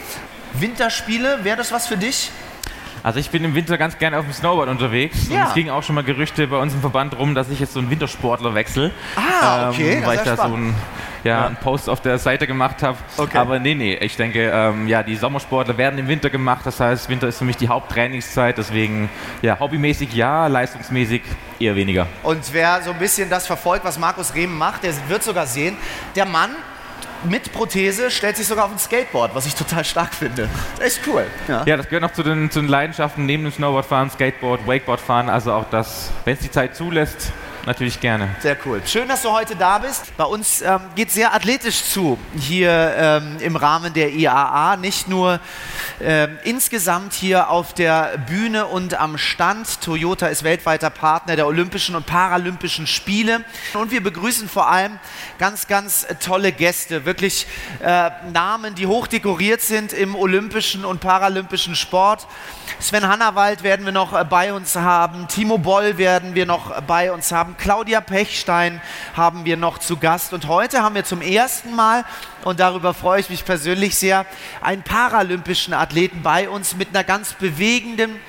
Winterspiele, 0.54 1.44
wäre 1.44 1.56
das 1.56 1.72
was 1.72 1.86
für 1.86 1.96
dich? 1.96 2.30
Also 3.02 3.18
ich 3.18 3.30
bin 3.30 3.44
im 3.44 3.54
Winter 3.54 3.78
ganz 3.78 3.98
gerne 3.98 4.18
auf 4.18 4.24
dem 4.24 4.32
Snowboard 4.32 4.68
unterwegs. 4.68 5.28
Ja. 5.28 5.42
Und 5.42 5.48
es 5.48 5.54
ging 5.54 5.70
auch 5.70 5.82
schon 5.82 5.96
mal 5.96 6.04
Gerüchte 6.04 6.46
bei 6.46 6.58
uns 6.58 6.72
im 6.72 6.80
Verband 6.80 7.18
rum, 7.18 7.34
dass 7.34 7.50
ich 7.50 7.58
jetzt 7.58 7.72
so 7.72 7.80
einen 7.80 7.90
Wintersportler 7.90 8.54
wechsle. 8.54 8.92
Ah, 9.16 9.70
okay. 9.70 9.94
Ähm, 9.94 10.06
weil 10.06 10.18
ich 10.18 10.22
da 10.22 10.34
spannend. 10.34 10.38
so 10.38 10.70
ein 10.70 10.74
ja, 11.24 11.30
ja. 11.30 11.46
einen 11.46 11.56
Post 11.56 11.88
auf 11.88 12.00
der 12.00 12.18
Seite 12.18 12.46
gemacht 12.46 12.82
habe. 12.82 12.98
Okay. 13.16 13.38
Aber 13.38 13.58
nee, 13.58 13.74
nee, 13.74 13.94
ich 13.94 14.16
denke, 14.16 14.50
ähm, 14.52 14.88
ja, 14.88 15.02
die 15.02 15.16
Sommersportler 15.16 15.76
werden 15.78 15.98
im 15.98 16.08
Winter 16.08 16.30
gemacht. 16.30 16.62
Das 16.64 16.80
heißt, 16.80 17.08
Winter 17.08 17.28
ist 17.28 17.38
für 17.38 17.44
mich 17.44 17.56
die 17.56 17.68
Haupttrainingszeit. 17.68 18.58
Deswegen, 18.58 19.08
ja, 19.42 19.58
hobbymäßig 19.58 20.12
ja, 20.14 20.46
leistungsmäßig 20.46 21.22
eher 21.58 21.76
weniger. 21.76 22.06
Und 22.22 22.52
wer 22.52 22.82
so 22.82 22.90
ein 22.90 22.98
bisschen 22.98 23.30
das 23.30 23.46
verfolgt, 23.46 23.84
was 23.84 23.98
Markus 23.98 24.34
Rehm 24.34 24.56
macht, 24.56 24.84
der 24.84 24.92
wird 25.08 25.22
sogar 25.22 25.46
sehen, 25.46 25.76
der 26.16 26.26
Mann 26.26 26.50
mit 27.24 27.52
Prothese 27.52 28.10
stellt 28.10 28.36
sich 28.36 28.46
sogar 28.46 28.64
auf 28.64 28.72
ein 28.72 28.78
Skateboard, 28.78 29.34
was 29.34 29.46
ich 29.46 29.54
total 29.54 29.84
stark 29.84 30.14
finde. 30.14 30.48
Echt 30.80 31.00
cool. 31.06 31.24
Ja, 31.48 31.62
ja 31.66 31.76
das 31.76 31.88
gehört 31.88 32.02
noch 32.02 32.12
zu 32.12 32.22
den, 32.22 32.50
zu 32.50 32.60
den 32.60 32.68
Leidenschaften 32.68 33.26
neben 33.26 33.44
dem 33.44 33.52
Snowboardfahren, 33.52 34.10
Skateboard, 34.10 34.66
Wakeboardfahren. 34.66 35.28
Also 35.28 35.52
auch 35.52 35.66
das, 35.70 36.10
wenn 36.24 36.34
es 36.34 36.40
die 36.40 36.50
Zeit 36.50 36.74
zulässt, 36.74 37.32
Natürlich 37.64 38.00
gerne. 38.00 38.34
Sehr 38.40 38.56
cool. 38.66 38.82
Schön, 38.84 39.06
dass 39.06 39.22
du 39.22 39.30
heute 39.30 39.54
da 39.54 39.78
bist. 39.78 40.16
Bei 40.16 40.24
uns 40.24 40.62
ähm, 40.62 40.80
geht 40.96 41.08
es 41.08 41.14
sehr 41.14 41.32
athletisch 41.32 41.84
zu 41.84 42.18
hier 42.36 42.92
ähm, 42.96 43.36
im 43.38 43.54
Rahmen 43.54 43.94
der 43.94 44.12
IAA. 44.12 44.76
Nicht 44.78 45.06
nur 45.06 45.38
ähm, 46.00 46.40
insgesamt 46.42 47.12
hier 47.12 47.50
auf 47.50 47.72
der 47.72 48.18
Bühne 48.26 48.66
und 48.66 48.94
am 48.94 49.16
Stand. 49.16 49.80
Toyota 49.80 50.26
ist 50.26 50.42
weltweiter 50.42 50.90
Partner 50.90 51.36
der 51.36 51.46
Olympischen 51.46 51.94
und 51.94 52.04
Paralympischen 52.04 52.88
Spiele. 52.88 53.44
Und 53.74 53.92
wir 53.92 54.02
begrüßen 54.02 54.48
vor 54.48 54.68
allem 54.68 54.98
ganz, 55.38 55.68
ganz 55.68 56.04
tolle 56.18 56.50
Gäste. 56.50 57.04
Wirklich 57.04 57.46
äh, 57.80 58.10
Namen, 58.32 58.74
die 58.74 58.88
hoch 58.88 59.06
dekoriert 59.06 59.60
sind 59.60 59.92
im 59.92 60.16
olympischen 60.16 60.84
und 60.84 61.00
paralympischen 61.00 61.76
Sport. 61.76 62.26
Sven 62.80 63.06
Hannawald 63.06 63.62
werden 63.62 63.84
wir 63.84 63.92
noch 63.92 64.18
äh, 64.18 64.24
bei 64.24 64.52
uns 64.52 64.74
haben. 64.74 65.28
Timo 65.28 65.58
Boll 65.58 65.96
werden 65.96 66.34
wir 66.34 66.44
noch 66.44 66.82
bei 66.82 67.12
uns 67.12 67.30
haben 67.30 67.51
haben. 67.52 67.56
Claudia 67.56 68.00
Pechstein 68.00 68.80
haben 69.14 69.44
wir 69.44 69.56
noch 69.56 69.78
zu 69.78 69.96
Gast. 69.96 70.32
Und 70.32 70.48
heute 70.48 70.82
haben 70.82 70.94
wir 70.94 71.04
zum 71.04 71.20
ersten 71.20 71.74
Mal, 71.74 72.04
und 72.44 72.60
darüber 72.60 72.94
freue 72.94 73.20
ich 73.20 73.30
mich 73.30 73.44
persönlich 73.44 73.96
sehr, 73.96 74.26
einen 74.60 74.82
paralympischen 74.82 75.74
Athleten 75.74 76.22
bei 76.22 76.48
uns 76.48 76.76
mit 76.76 76.88
einer 76.90 77.04
ganz 77.04 77.34
bewegenden 77.34 78.20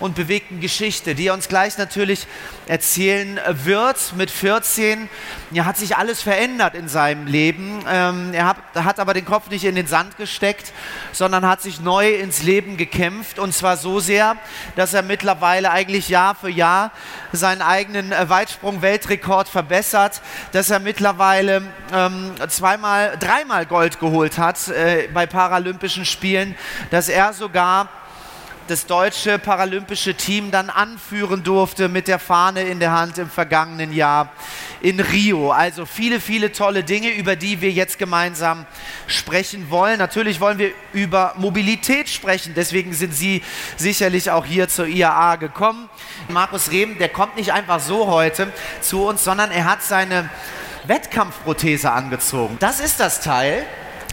und 0.00 0.14
bewegten 0.14 0.60
Geschichte, 0.60 1.14
die 1.14 1.28
er 1.28 1.34
uns 1.34 1.48
gleich 1.48 1.78
natürlich 1.78 2.26
erzählen 2.66 3.40
wird. 3.64 4.14
Mit 4.16 4.30
14 4.30 5.08
ja, 5.50 5.64
hat 5.64 5.76
sich 5.76 5.96
alles 5.96 6.22
verändert 6.22 6.74
in 6.74 6.88
seinem 6.88 7.26
Leben. 7.26 7.84
Ähm, 7.88 8.32
er 8.32 8.46
hat, 8.46 8.56
hat 8.74 9.00
aber 9.00 9.14
den 9.14 9.24
Kopf 9.24 9.50
nicht 9.50 9.64
in 9.64 9.74
den 9.74 9.86
Sand 9.86 10.16
gesteckt, 10.16 10.72
sondern 11.12 11.46
hat 11.46 11.62
sich 11.62 11.80
neu 11.80 12.14
ins 12.14 12.42
Leben 12.42 12.76
gekämpft 12.76 13.38
und 13.38 13.52
zwar 13.54 13.76
so 13.76 14.00
sehr, 14.00 14.36
dass 14.76 14.94
er 14.94 15.02
mittlerweile 15.02 15.70
eigentlich 15.70 16.08
Jahr 16.08 16.34
für 16.34 16.50
Jahr 16.50 16.92
seinen 17.32 17.62
eigenen 17.62 18.12
äh, 18.12 18.28
Weitsprung-Weltrekord 18.28 19.48
verbessert, 19.48 20.20
dass 20.52 20.70
er 20.70 20.80
mittlerweile 20.80 21.62
ähm, 21.92 22.34
zweimal, 22.48 23.16
dreimal 23.18 23.66
Gold 23.66 24.00
geholt 24.00 24.38
hat 24.38 24.68
äh, 24.68 25.08
bei 25.12 25.26
Paralympischen 25.26 26.04
Spielen, 26.04 26.54
dass 26.90 27.08
er 27.08 27.32
sogar 27.32 27.88
das 28.68 28.86
deutsche 28.86 29.38
paralympische 29.38 30.14
Team 30.14 30.50
dann 30.50 30.68
anführen 30.68 31.42
durfte 31.42 31.88
mit 31.88 32.06
der 32.06 32.18
Fahne 32.18 32.62
in 32.62 32.80
der 32.80 32.92
Hand 32.92 33.16
im 33.18 33.30
vergangenen 33.30 33.92
Jahr 33.92 34.30
in 34.82 35.00
Rio. 35.00 35.50
Also 35.50 35.86
viele, 35.86 36.20
viele 36.20 36.52
tolle 36.52 36.84
Dinge, 36.84 37.10
über 37.10 37.34
die 37.34 37.60
wir 37.60 37.70
jetzt 37.70 37.98
gemeinsam 37.98 38.66
sprechen 39.06 39.70
wollen. 39.70 39.98
Natürlich 39.98 40.38
wollen 40.40 40.58
wir 40.58 40.72
über 40.92 41.32
Mobilität 41.36 42.08
sprechen, 42.08 42.52
deswegen 42.54 42.92
sind 42.92 43.14
Sie 43.14 43.42
sicherlich 43.76 44.30
auch 44.30 44.44
hier 44.44 44.68
zur 44.68 44.86
IAA 44.86 45.36
gekommen. 45.36 45.88
Markus 46.28 46.70
Rehm, 46.70 46.98
der 46.98 47.08
kommt 47.08 47.36
nicht 47.36 47.52
einfach 47.52 47.80
so 47.80 48.06
heute 48.06 48.52
zu 48.82 49.06
uns, 49.06 49.24
sondern 49.24 49.50
er 49.50 49.64
hat 49.64 49.82
seine 49.82 50.28
Wettkampfprothese 50.84 51.90
angezogen. 51.90 52.56
Das 52.60 52.80
ist 52.80 53.00
das 53.00 53.22
Teil. 53.22 53.64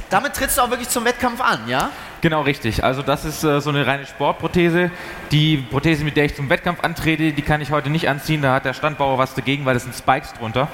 Damit 0.10 0.34
trittst 0.34 0.58
du 0.58 0.62
auch 0.62 0.70
wirklich 0.70 0.90
zum 0.90 1.04
Wettkampf 1.04 1.42
an, 1.42 1.68
ja? 1.68 1.92
Genau, 2.26 2.42
richtig. 2.42 2.84
Also 2.84 3.04
das 3.04 3.24
ist 3.24 3.44
äh, 3.44 3.62
so 3.62 3.70
eine 3.70 3.86
reine 3.86 4.08
Sportprothese. 4.08 4.90
Die 5.32 5.58
Prothese, 5.58 6.04
mit 6.04 6.18
der 6.18 6.26
ich 6.26 6.34
zum 6.34 6.50
Wettkampf 6.50 6.84
antrete, 6.84 7.34
die 7.34 7.42
kann 7.44 7.62
ich 7.62 7.70
heute 7.70 7.92
nicht 7.92 8.10
anziehen. 8.10 8.42
Da 8.42 8.56
hat 8.56 8.66
der 8.66 8.74
Standbauer 8.74 9.20
was 9.20 9.36
dagegen, 9.36 9.64
weil 9.64 9.76
das 9.76 9.84
sind 9.84 9.94
Spikes 9.94 10.34
drunter. 10.34 10.68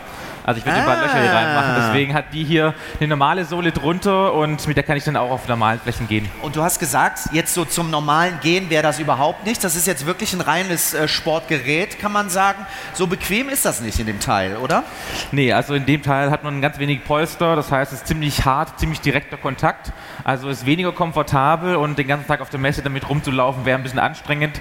Also 0.43 0.60
ich 0.60 0.65
will 0.65 0.74
ah. 0.74 0.77
ein 0.77 0.86
paar 0.86 1.01
Löcher 1.01 1.21
hier 1.21 1.31
reinmachen. 1.31 1.75
Deswegen 1.77 2.13
hat 2.13 2.25
die 2.33 2.43
hier 2.43 2.74
eine 3.00 3.07
normale 3.07 3.45
Sohle 3.45 3.71
drunter 3.71 4.33
und 4.33 4.67
mit 4.67 4.77
der 4.77 4.83
kann 4.83 4.98
ich 4.98 5.03
dann 5.03 5.15
auch 5.15 5.31
auf 5.31 5.48
normalen 5.48 5.79
Flächen 5.79 6.07
gehen. 6.07 6.29
Und 6.41 6.55
du 6.55 6.63
hast 6.63 6.79
gesagt, 6.79 7.29
jetzt 7.31 7.53
so 7.53 7.65
zum 7.65 7.89
normalen 7.89 8.39
Gehen 8.41 8.69
wäre 8.69 8.83
das 8.83 9.00
überhaupt 9.00 9.45
nicht. 9.45 9.63
Das 9.63 9.75
ist 9.75 9.88
jetzt 9.88 10.05
wirklich 10.05 10.33
ein 10.33 10.41
reines 10.41 10.93
äh, 10.93 11.07
Sportgerät, 11.07 12.00
kann 12.00 12.12
man 12.12 12.29
sagen. 12.29 12.65
So 12.93 13.07
bequem 13.07 13.50
ist 13.50 13.65
das 13.65 13.81
nicht 13.81 14.00
in 14.00 14.07
dem 14.07 14.19
Teil, 14.19 14.57
oder? 14.57 14.83
Nee, 15.31 15.53
also 15.53 15.74
in 15.74 15.86
dem 15.86 16.01
Teil 16.01 16.31
hat 16.31 16.43
man 16.43 16.62
ganz 16.62 16.79
wenig 16.79 17.03
Polster. 17.03 17.55
Das 17.55 17.71
heißt, 17.71 17.91
es 17.93 18.00
ist 18.00 18.07
ziemlich 18.07 18.45
hart, 18.45 18.79
ziemlich 18.79 19.01
direkter 19.01 19.38
Kontakt. 19.38 19.91
Also 20.24 20.50
ist 20.50 20.65
weniger 20.65 20.91
komfortabel 20.91 21.75
und 21.75 21.98
den 21.98 22.07
ganzen 22.07 22.27
Tag 22.27 22.41
auf 22.41 22.50
der 22.50 22.60
Messe 22.60 22.81
damit 22.81 23.10
rumzulaufen 23.10 23.65
wäre 23.65 23.77
ein 23.77 23.83
bisschen 23.83 24.00
anstrengend. 24.00 24.60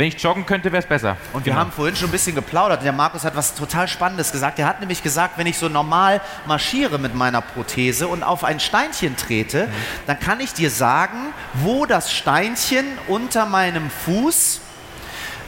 Wenn 0.00 0.08
ich 0.08 0.22
joggen 0.22 0.46
könnte, 0.46 0.72
wäre 0.72 0.82
es 0.82 0.88
besser. 0.88 1.18
Und 1.34 1.44
wir 1.44 1.52
genau. 1.52 1.60
haben 1.60 1.72
vorhin 1.72 1.94
schon 1.94 2.08
ein 2.08 2.12
bisschen 2.12 2.34
geplaudert. 2.34 2.82
Der 2.82 2.90
Markus 2.90 3.22
hat 3.22 3.36
was 3.36 3.54
total 3.54 3.86
Spannendes 3.86 4.32
gesagt. 4.32 4.58
Er 4.58 4.66
hat 4.66 4.80
nämlich 4.80 5.02
gesagt, 5.02 5.36
wenn 5.36 5.46
ich 5.46 5.58
so 5.58 5.68
normal 5.68 6.22
marschiere 6.46 6.98
mit 6.98 7.14
meiner 7.14 7.42
Prothese 7.42 8.08
und 8.08 8.22
auf 8.22 8.42
ein 8.42 8.60
Steinchen 8.60 9.14
trete, 9.18 9.66
mhm. 9.66 9.72
dann 10.06 10.18
kann 10.18 10.40
ich 10.40 10.54
dir 10.54 10.70
sagen, 10.70 11.34
wo 11.52 11.84
das 11.84 12.14
Steinchen 12.14 12.86
unter 13.08 13.44
meinem 13.44 13.90
Fuß 13.90 14.62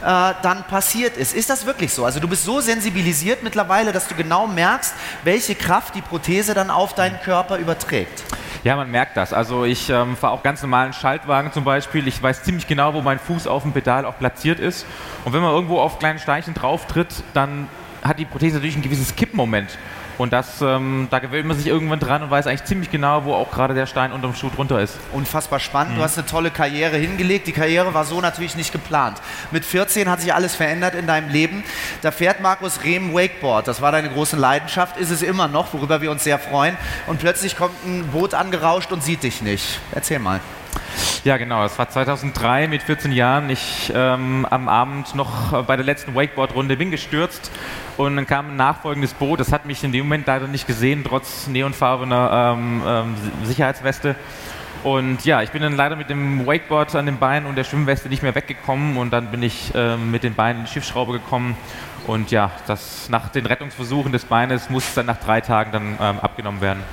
äh, 0.03 0.33
dann 0.41 0.63
passiert 0.67 1.17
ist. 1.17 1.33
Ist 1.33 1.49
das 1.49 1.65
wirklich 1.65 1.93
so? 1.93 2.05
Also 2.05 2.19
du 2.19 2.27
bist 2.27 2.43
so 2.43 2.59
sensibilisiert 2.59 3.41
mittlerweile, 3.41 3.91
dass 3.91 4.07
du 4.07 4.15
genau 4.15 4.47
merkst, 4.47 4.93
welche 5.23 5.55
Kraft 5.55 5.95
die 5.95 6.01
Prothese 6.01 6.53
dann 6.53 6.69
auf 6.69 6.93
deinen 6.93 7.19
Körper 7.21 7.57
überträgt. 7.57 8.23
Ja, 8.63 8.75
man 8.75 8.89
merkt 8.91 9.17
das. 9.17 9.33
Also 9.33 9.65
ich 9.65 9.89
ähm, 9.89 10.15
fahre 10.15 10.33
auch 10.33 10.43
ganz 10.43 10.61
normalen 10.61 10.93
Schaltwagen 10.93 11.51
zum 11.51 11.63
Beispiel. 11.63 12.07
Ich 12.07 12.21
weiß 12.21 12.43
ziemlich 12.43 12.67
genau, 12.67 12.93
wo 12.93 13.01
mein 13.01 13.19
Fuß 13.19 13.47
auf 13.47 13.63
dem 13.63 13.73
Pedal 13.73 14.05
auch 14.05 14.17
platziert 14.17 14.59
ist. 14.59 14.85
Und 15.25 15.33
wenn 15.33 15.41
man 15.41 15.51
irgendwo 15.51 15.79
auf 15.79 15.99
kleinen 15.99 16.19
Steinchen 16.19 16.53
drauf 16.53 16.87
tritt, 16.87 17.23
dann 17.33 17.67
hat 18.03 18.19
die 18.19 18.25
Prothese 18.25 18.55
natürlich 18.55 18.75
ein 18.75 18.81
gewisses 18.81 19.15
Kippmoment. 19.15 19.77
Und 20.17 20.33
das, 20.33 20.61
ähm, 20.61 21.07
da 21.09 21.19
gewöhnt 21.19 21.47
man 21.47 21.57
sich 21.57 21.67
irgendwann 21.67 21.99
dran 21.99 22.23
und 22.23 22.29
weiß 22.29 22.47
eigentlich 22.47 22.65
ziemlich 22.65 22.91
genau, 22.91 23.25
wo 23.25 23.33
auch 23.33 23.51
gerade 23.51 23.73
der 23.73 23.85
Stein 23.85 24.11
unterm 24.11 24.35
Schuh 24.35 24.49
drunter 24.49 24.79
ist. 24.79 24.97
Unfassbar 25.11 25.59
spannend. 25.59 25.93
Mhm. 25.93 25.97
Du 25.97 26.03
hast 26.03 26.17
eine 26.17 26.27
tolle 26.27 26.51
Karriere 26.51 26.97
hingelegt. 26.97 27.47
Die 27.47 27.51
Karriere 27.51 27.93
war 27.93 28.05
so 28.05 28.21
natürlich 28.21 28.55
nicht 28.55 28.71
geplant. 28.71 29.17
Mit 29.51 29.65
14 29.65 30.09
hat 30.09 30.21
sich 30.21 30.33
alles 30.33 30.55
verändert 30.55 30.95
in 30.95 31.07
deinem 31.07 31.29
Leben. 31.29 31.63
Da 32.01 32.11
fährt 32.11 32.41
Markus 32.41 32.83
Rehm 32.83 33.13
Wakeboard. 33.13 33.67
Das 33.67 33.81
war 33.81 33.91
deine 33.91 34.09
große 34.09 34.37
Leidenschaft, 34.37 34.97
ist 34.97 35.09
es 35.09 35.21
immer 35.21 35.47
noch, 35.47 35.73
worüber 35.73 36.01
wir 36.01 36.11
uns 36.11 36.23
sehr 36.23 36.39
freuen. 36.39 36.77
Und 37.07 37.19
plötzlich 37.19 37.57
kommt 37.57 37.75
ein 37.85 38.07
Boot 38.07 38.33
angerauscht 38.33 38.91
und 38.91 39.03
sieht 39.03 39.23
dich 39.23 39.41
nicht. 39.41 39.79
Erzähl 39.91 40.19
mal. 40.19 40.39
Ja, 41.23 41.37
genau. 41.37 41.63
Es 41.63 41.79
war 41.79 41.89
2003 41.89 42.67
mit 42.67 42.83
14 42.83 43.13
Jahren. 43.13 43.49
Ich 43.49 43.89
ähm, 43.95 44.45
am 44.49 44.67
Abend 44.67 45.15
noch 45.15 45.63
bei 45.63 45.77
der 45.77 45.85
letzten 45.85 46.15
Wakeboard-Runde 46.15 46.75
bin 46.75 46.91
gestürzt 46.91 47.49
und 47.95 48.17
dann 48.17 48.27
kam 48.27 48.49
ein 48.49 48.55
nachfolgendes 48.57 49.13
Boot. 49.13 49.39
Das 49.39 49.53
hat 49.53 49.65
mich 49.65 49.81
in 49.85 49.93
dem 49.93 50.03
Moment 50.05 50.27
leider 50.27 50.47
nicht 50.47 50.67
gesehen, 50.67 51.05
trotz 51.07 51.47
neonfarbener 51.47 52.55
ähm, 52.57 52.81
ähm, 52.85 53.15
Sicherheitsweste. 53.43 54.17
Und 54.83 55.23
ja, 55.23 55.41
ich 55.41 55.51
bin 55.51 55.61
dann 55.61 55.77
leider 55.77 55.95
mit 55.95 56.09
dem 56.09 56.45
Wakeboard 56.45 56.93
an 56.95 57.05
den 57.05 57.19
Beinen 57.19 57.47
und 57.47 57.55
der 57.55 57.63
Schwimmweste 57.63 58.09
nicht 58.09 58.21
mehr 58.21 58.35
weggekommen 58.35 58.97
und 58.97 59.13
dann 59.13 59.27
bin 59.27 59.43
ich 59.43 59.71
ähm, 59.75 60.11
mit 60.11 60.23
den 60.23 60.33
Beinen 60.33 60.59
in 60.59 60.65
die 60.65 60.71
Schiffsschraube 60.73 61.13
gekommen. 61.13 61.55
Und 62.05 62.31
ja, 62.31 62.51
das 62.67 63.07
nach 63.07 63.29
den 63.29 63.45
Rettungsversuchen 63.45 64.11
des 64.11 64.25
Beines 64.25 64.69
muss 64.69 64.93
dann 64.93 65.05
nach 65.05 65.21
drei 65.21 65.39
Tagen 65.39 65.71
dann 65.71 65.97
ähm, 66.01 66.19
abgenommen 66.19 66.59
werden. 66.59 66.83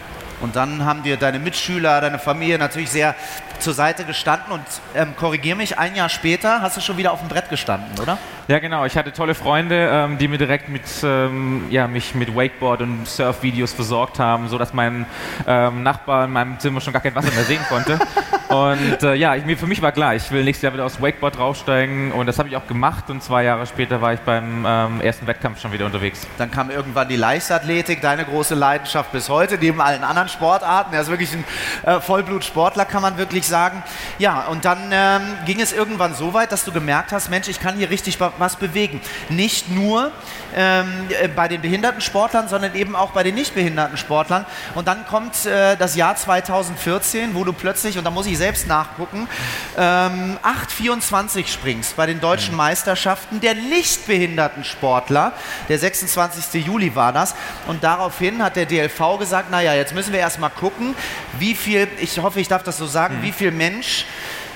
Und 0.41 0.57
dann 0.57 0.85
haben 0.85 1.03
dir 1.03 1.17
deine 1.17 1.39
Mitschüler, 1.39 2.01
deine 2.01 2.19
Familie 2.19 2.59
natürlich 2.59 2.91
sehr 2.91 3.15
zur 3.59 3.75
Seite 3.75 4.05
gestanden 4.05 4.53
und 4.53 4.65
ähm, 4.95 5.15
korrigier 5.17 5.55
mich, 5.55 5.79
ein 5.79 5.95
Jahr 5.95 6.09
später 6.09 6.63
hast 6.63 6.77
du 6.77 6.81
schon 6.81 6.97
wieder 6.97 7.13
auf 7.13 7.21
dem 7.21 7.29
Brett 7.29 7.51
gestanden, 7.51 7.99
oder? 8.01 8.19
Ja, 8.49 8.59
genau. 8.59 8.85
Ich 8.87 8.97
hatte 8.97 9.13
tolle 9.13 9.35
Freunde, 9.35 9.89
ähm, 9.93 10.19
die 10.19 10.29
mir 10.29 10.39
direkt 10.39 10.69
mit, 10.69 10.83
ähm, 11.03 11.67
ja, 11.71 11.87
mich 11.87 12.15
mit 12.15 12.35
Wakeboard 12.35 12.83
und 12.83 13.07
Surfvideos 13.07 13.73
versorgt 13.73 14.19
haben, 14.19 14.49
sodass 14.49 14.73
mein 14.73 15.07
ähm, 15.47 15.83
Nachbar 15.83 16.25
in 16.25 16.33
meinem 16.33 16.59
Zimmer 16.59 16.81
schon 16.81 16.93
gar 16.93 17.03
kein 17.03 17.15
Wasser 17.15 17.33
mehr 17.33 17.45
sehen 17.45 17.61
konnte. 17.69 17.99
und 18.51 19.03
äh, 19.03 19.15
ja, 19.15 19.37
ich, 19.37 19.59
für 19.59 19.67
mich 19.67 19.81
war 19.81 19.93
klar, 19.93 20.15
ich 20.15 20.31
will 20.31 20.43
nächstes 20.43 20.63
Jahr 20.63 20.73
wieder 20.73 20.85
aufs 20.85 21.01
Wakeboard 21.01 21.39
draufsteigen 21.39 22.13
und 22.13 22.27
das 22.27 22.39
habe 22.39 22.49
ich 22.49 22.57
auch 22.57 22.67
gemacht 22.67 23.09
und 23.09 23.23
zwei 23.23 23.45
Jahre 23.45 23.65
später 23.67 24.01
war 24.01 24.13
ich 24.13 24.21
beim 24.21 24.67
ähm, 24.67 25.01
ersten 25.01 25.27
Wettkampf 25.27 25.61
schon 25.61 25.73
wieder 25.73 25.87
unterwegs. 25.87 26.27
Dann 26.37 26.51
kam 26.51 26.69
irgendwann 26.71 27.09
die 27.09 27.17
Leichtathletik, 27.17 28.03
deine 28.03 28.25
große 28.25 28.55
Leidenschaft 28.55 29.13
bis 29.13 29.29
heute, 29.29 29.57
neben 29.57 29.81
allen 29.81 30.03
anderen 30.03 30.29
Sportarten. 30.29 30.93
Er 30.93 31.03
ist 31.03 31.11
wirklich 31.11 31.33
ein 31.33 31.45
äh, 31.85 32.01
Vollblutsportler, 32.01 32.85
kann 32.85 33.03
man 33.03 33.19
wirklich 33.19 33.47
sagen. 33.47 33.83
Ja, 34.19 34.47
und 34.47 34.65
dann 34.65 34.91
ähm, 34.91 35.23
ging 35.47 35.61
es 35.61 35.73
irgendwann 35.73 36.15
so 36.15 36.35
weit, 36.35 36.51
dass 36.51 36.65
du 36.65 36.73
gemerkt 36.73 37.13
hast, 37.13 37.31
Mensch, 37.31 37.47
ich 37.49 37.61
kann 37.61 37.77
hier 37.77 37.91
richtig 37.91 38.19
was 38.39 38.57
bewegen. 38.57 39.01
Nicht 39.29 39.71
nur 39.71 40.11
ähm, 40.57 40.89
äh, 41.21 41.29
bei 41.29 41.47
den 41.47 41.61
behinderten 41.61 42.01
Sportlern, 42.01 42.49
sondern 42.49 42.75
eben 42.75 42.97
auch 42.97 43.13
bei 43.13 43.23
den 43.23 43.37
nicht 43.37 43.55
behinderten 43.55 43.97
Sportlern. 43.97 44.45
Und 44.75 44.89
dann 44.89 45.07
kommt 45.07 45.47
äh, 45.47 45.77
das 45.77 45.95
Jahr 45.95 46.17
2014, 46.17 47.35
wo 47.35 47.45
du 47.45 47.53
plötzlich, 47.53 47.97
und 47.97 48.05
da 48.05 48.11
muss 48.11 48.27
ich 48.27 48.40
selbst 48.41 48.67
nachgucken, 48.67 49.29
ähm, 49.77 50.39
8,24 50.43 51.47
springst 51.47 51.95
bei 51.95 52.07
den 52.07 52.21
deutschen 52.21 52.53
mhm. 52.53 52.57
Meisterschaften 52.57 53.41
der 53.41 53.55
nicht 53.55 54.07
behinderten 54.07 54.65
Sportler. 54.65 55.33
Der 55.69 55.79
26. 55.79 56.65
Juli 56.65 56.95
war 56.95 57.13
das. 57.13 57.35
Und 57.67 57.85
daraufhin 57.85 58.43
hat 58.43 58.57
der 58.57 58.65
DLV 58.65 59.19
gesagt, 59.19 59.51
naja, 59.51 59.75
jetzt 59.75 59.95
müssen 59.95 60.13
wir 60.13 60.21
erstmal 60.21 60.51
gucken, 60.51 60.95
wie 61.39 61.55
viel, 61.55 61.87
ich 62.01 62.19
hoffe, 62.19 62.41
ich 62.41 62.49
darf 62.49 62.63
das 62.63 62.79
so 62.79 62.87
sagen, 62.87 63.19
mhm. 63.19 63.23
wie 63.25 63.33
viel 63.33 63.51
Mensch 63.51 64.07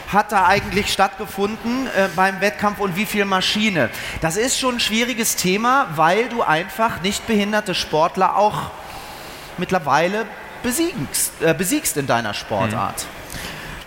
hat 0.09 0.33
da 0.33 0.47
eigentlich 0.47 0.93
stattgefunden 0.93 1.87
äh, 1.89 2.09
beim 2.17 2.41
Wettkampf 2.41 2.81
und 2.81 2.97
wie 2.97 3.07
viel 3.07 3.27
Maschine? 3.27 3.91
Das 4.21 4.37
ist 4.37 4.59
schon 4.59 4.77
ein 4.77 4.81
schwieriges 4.81 5.37
Thema, 5.37 5.89
weil 5.95 6.29
du 6.29 6.43
einfach 6.43 7.03
nicht 7.03 7.27
behinderte 7.27 7.75
Sportler 7.75 8.37
auch 8.37 8.71
mittlerweile 9.59 10.27
besiegst, 10.63 11.33
äh, 11.43 11.55
besiegst 11.55 11.97
in 11.97 12.07
deiner 12.07 12.35
Sportart. 12.35 13.05
Mhm. 13.05 13.24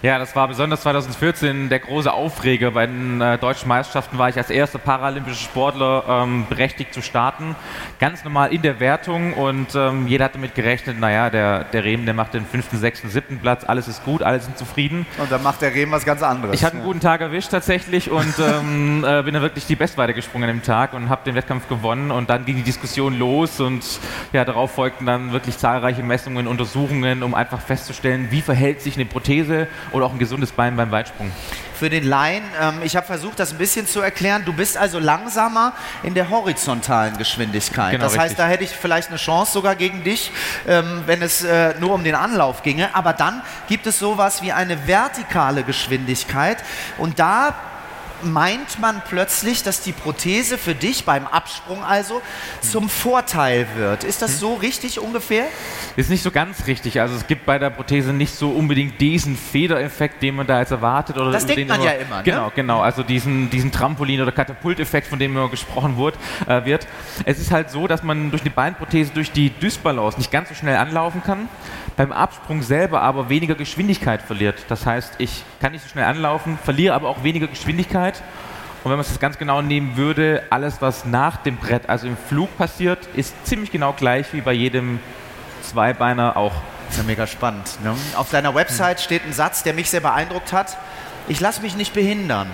Ja, 0.03 0.19
das 0.19 0.35
war 0.35 0.47
besonders 0.47 0.81
2014 0.81 1.69
der 1.69 1.79
große 1.79 2.13
Aufreger. 2.13 2.69
Bei 2.69 2.85
den 2.85 3.19
äh, 3.19 3.39
deutschen 3.39 3.67
Meisterschaften 3.67 4.19
war 4.19 4.29
ich 4.29 4.37
als 4.37 4.51
erster 4.51 4.77
paralympischer 4.77 5.39
Sportler 5.39 6.03
ähm, 6.07 6.45
berechtigt 6.47 6.93
zu 6.93 7.01
starten. 7.01 7.55
Ganz 7.99 8.23
normal 8.23 8.53
in 8.53 8.61
der 8.61 8.79
Wertung 8.79 9.33
und 9.33 9.73
ähm, 9.73 10.07
jeder 10.07 10.25
hat 10.25 10.35
damit 10.35 10.53
gerechnet, 10.53 10.99
naja, 10.99 11.31
der, 11.31 11.63
der 11.63 11.83
Rehm, 11.83 12.05
der 12.05 12.13
macht 12.13 12.35
den 12.35 12.45
fünften, 12.45 12.77
sechsten, 12.77 13.09
siebten 13.09 13.39
Platz, 13.39 13.63
alles 13.63 13.87
ist 13.87 14.05
gut, 14.05 14.21
alle 14.21 14.39
sind 14.39 14.55
zufrieden. 14.55 15.07
Und 15.17 15.31
dann 15.31 15.41
macht 15.41 15.63
der 15.63 15.73
Rehm 15.73 15.89
was 15.89 16.05
ganz 16.05 16.21
anderes. 16.21 16.53
Ich 16.53 16.63
hatte 16.63 16.75
einen 16.75 16.85
guten 16.85 16.99
Tag 16.99 17.21
erwischt 17.21 17.49
tatsächlich 17.49 18.11
und 18.11 18.35
ähm, 18.39 19.03
äh, 19.03 19.23
bin 19.23 19.33
dann 19.33 19.41
wirklich 19.41 19.65
die 19.65 19.75
Bestweite 19.75 20.13
gesprungen 20.13 20.47
an 20.47 20.57
dem 20.57 20.63
Tag 20.63 20.93
und 20.93 21.09
habe 21.09 21.23
den 21.25 21.33
Wettkampf 21.33 21.67
gewonnen 21.67 22.11
und 22.11 22.29
dann 22.29 22.45
ging 22.45 22.57
die 22.57 22.61
Diskussion 22.61 23.17
los 23.17 23.59
und 23.59 23.83
ja, 24.31 24.45
darauf 24.45 24.69
folgten 24.75 25.07
dann 25.07 25.31
wirklich 25.31 25.57
zahlreiche 25.57 26.03
Messungen, 26.03 26.45
Untersuchungen, 26.45 27.23
um 27.23 27.33
einfach 27.33 27.61
festzustellen, 27.61 28.27
wie 28.29 28.43
verhält 28.43 28.81
sich 28.81 28.93
eine 28.93 29.05
Prothese 29.05 29.67
oder 29.91 30.05
auch 30.05 30.13
ein 30.13 30.19
gesundes 30.19 30.51
Bein 30.51 30.75
beim 30.75 30.91
Weitsprung. 30.91 31.31
Für 31.73 31.89
den 31.89 32.03
Laien, 32.05 32.43
ähm, 32.59 32.81
ich 32.83 32.95
habe 32.95 33.05
versucht, 33.05 33.39
das 33.39 33.51
ein 33.51 33.57
bisschen 33.57 33.85
zu 33.85 34.01
erklären. 34.01 34.43
Du 34.45 34.53
bist 34.53 34.77
also 34.77 34.97
langsamer 34.97 35.73
in 36.01 36.15
der 36.15 36.29
horizontalen 36.29 37.17
Geschwindigkeit. 37.17 37.91
Genau, 37.91 38.05
das 38.05 38.13
heißt, 38.13 38.31
richtig. 38.31 38.37
da 38.37 38.47
hätte 38.47 38.63
ich 38.63 38.71
vielleicht 38.71 39.09
eine 39.09 39.17
Chance 39.17 39.51
sogar 39.51 39.75
gegen 39.75 40.03
dich, 40.03 40.31
ähm, 40.67 41.03
wenn 41.05 41.21
es 41.21 41.43
äh, 41.43 41.75
nur 41.79 41.93
um 41.93 42.03
den 42.03 42.15
Anlauf 42.15 42.63
ginge. 42.63 42.95
Aber 42.95 43.13
dann 43.13 43.43
gibt 43.67 43.85
es 43.85 43.99
sowas 43.99 44.41
wie 44.41 44.51
eine 44.51 44.87
vertikale 44.87 45.63
Geschwindigkeit 45.63 46.57
und 46.97 47.19
da 47.19 47.53
meint 48.23 48.79
man 48.79 49.01
plötzlich, 49.07 49.63
dass 49.63 49.81
die 49.81 49.91
Prothese 49.91 50.57
für 50.57 50.75
dich 50.75 51.05
beim 51.05 51.27
Absprung 51.27 51.83
also 51.83 52.21
zum 52.61 52.89
Vorteil 52.89 53.67
wird. 53.75 54.03
Ist 54.03 54.21
das 54.21 54.33
hm. 54.33 54.37
so 54.37 54.53
richtig 54.55 54.99
ungefähr? 54.99 55.45
Ist 55.95 56.09
nicht 56.09 56.23
so 56.23 56.31
ganz 56.31 56.67
richtig. 56.67 57.01
Also 57.01 57.15
es 57.15 57.27
gibt 57.27 57.45
bei 57.45 57.59
der 57.59 57.69
Prothese 57.69 58.13
nicht 58.13 58.33
so 58.35 58.51
unbedingt 58.51 58.99
diesen 58.99 59.35
Federeffekt, 59.35 60.21
den 60.21 60.35
man 60.35 60.47
da 60.47 60.59
jetzt 60.59 60.71
erwartet. 60.71 61.17
Oder 61.17 61.31
das 61.31 61.45
denkt 61.45 61.67
man 61.67 61.81
ja 61.81 61.91
immer. 61.91 62.17
Ne? 62.17 62.23
Genau, 62.23 62.51
genau. 62.53 62.81
Also 62.81 63.03
diesen, 63.03 63.49
diesen 63.49 63.71
Trampolin- 63.71 64.21
oder 64.21 64.31
Katapulteffekt, 64.31 65.07
von 65.07 65.19
dem 65.19 65.31
immer 65.35 65.49
gesprochen 65.49 65.97
wird, 65.97 66.15
äh, 66.47 66.65
wird. 66.65 66.87
Es 67.25 67.39
ist 67.39 67.51
halt 67.51 67.69
so, 67.69 67.87
dass 67.87 68.03
man 68.03 68.31
durch 68.31 68.43
die 68.43 68.49
Beinprothese 68.49 69.11
durch 69.13 69.31
die 69.31 69.49
Dysbalance 69.49 70.17
nicht 70.17 70.31
ganz 70.31 70.49
so 70.49 70.55
schnell 70.55 70.77
anlaufen 70.77 71.23
kann 71.23 71.47
beim 71.97 72.11
Absprung 72.11 72.61
selber 72.61 73.01
aber 73.01 73.27
weniger 73.27 73.55
Geschwindigkeit 73.55 74.21
verliert. 74.21 74.65
Das 74.69 74.85
heißt, 74.85 75.15
ich 75.17 75.43
kann 75.59 75.71
nicht 75.71 75.81
so 75.81 75.89
schnell 75.89 76.05
anlaufen, 76.05 76.57
verliere 76.63 76.93
aber 76.93 77.09
auch 77.09 77.23
weniger 77.23 77.47
Geschwindigkeit. 77.47 78.06
Und 78.83 78.91
wenn 78.91 78.97
man 78.97 79.05
es 79.05 79.19
ganz 79.19 79.37
genau 79.37 79.61
nehmen 79.61 79.97
würde, 79.97 80.43
alles, 80.49 80.81
was 80.81 81.05
nach 81.05 81.37
dem 81.37 81.57
Brett, 81.57 81.89
also 81.89 82.07
im 82.07 82.15
Flug 82.15 82.55
passiert, 82.57 83.05
ist 83.15 83.33
ziemlich 83.45 83.71
genau 83.71 83.93
gleich 83.93 84.33
wie 84.33 84.41
bei 84.41 84.53
jedem 84.53 84.99
Zweibeiner 85.61 86.37
auch. 86.37 86.53
Das 86.85 86.95
ist 86.95 87.01
ja 87.01 87.03
mega 87.03 87.27
spannend. 87.27 87.77
Ne? 87.83 87.93
Auf 88.15 88.29
deiner 88.29 88.55
Website 88.55 89.01
steht 89.01 89.25
ein 89.25 89.33
Satz, 89.33 89.63
der 89.63 89.73
mich 89.73 89.89
sehr 89.89 89.99
beeindruckt 89.99 90.53
hat. 90.53 90.77
Ich 91.27 91.41
lasse 91.41 91.61
mich 91.61 91.75
nicht 91.75 91.93
behindern. 91.93 92.49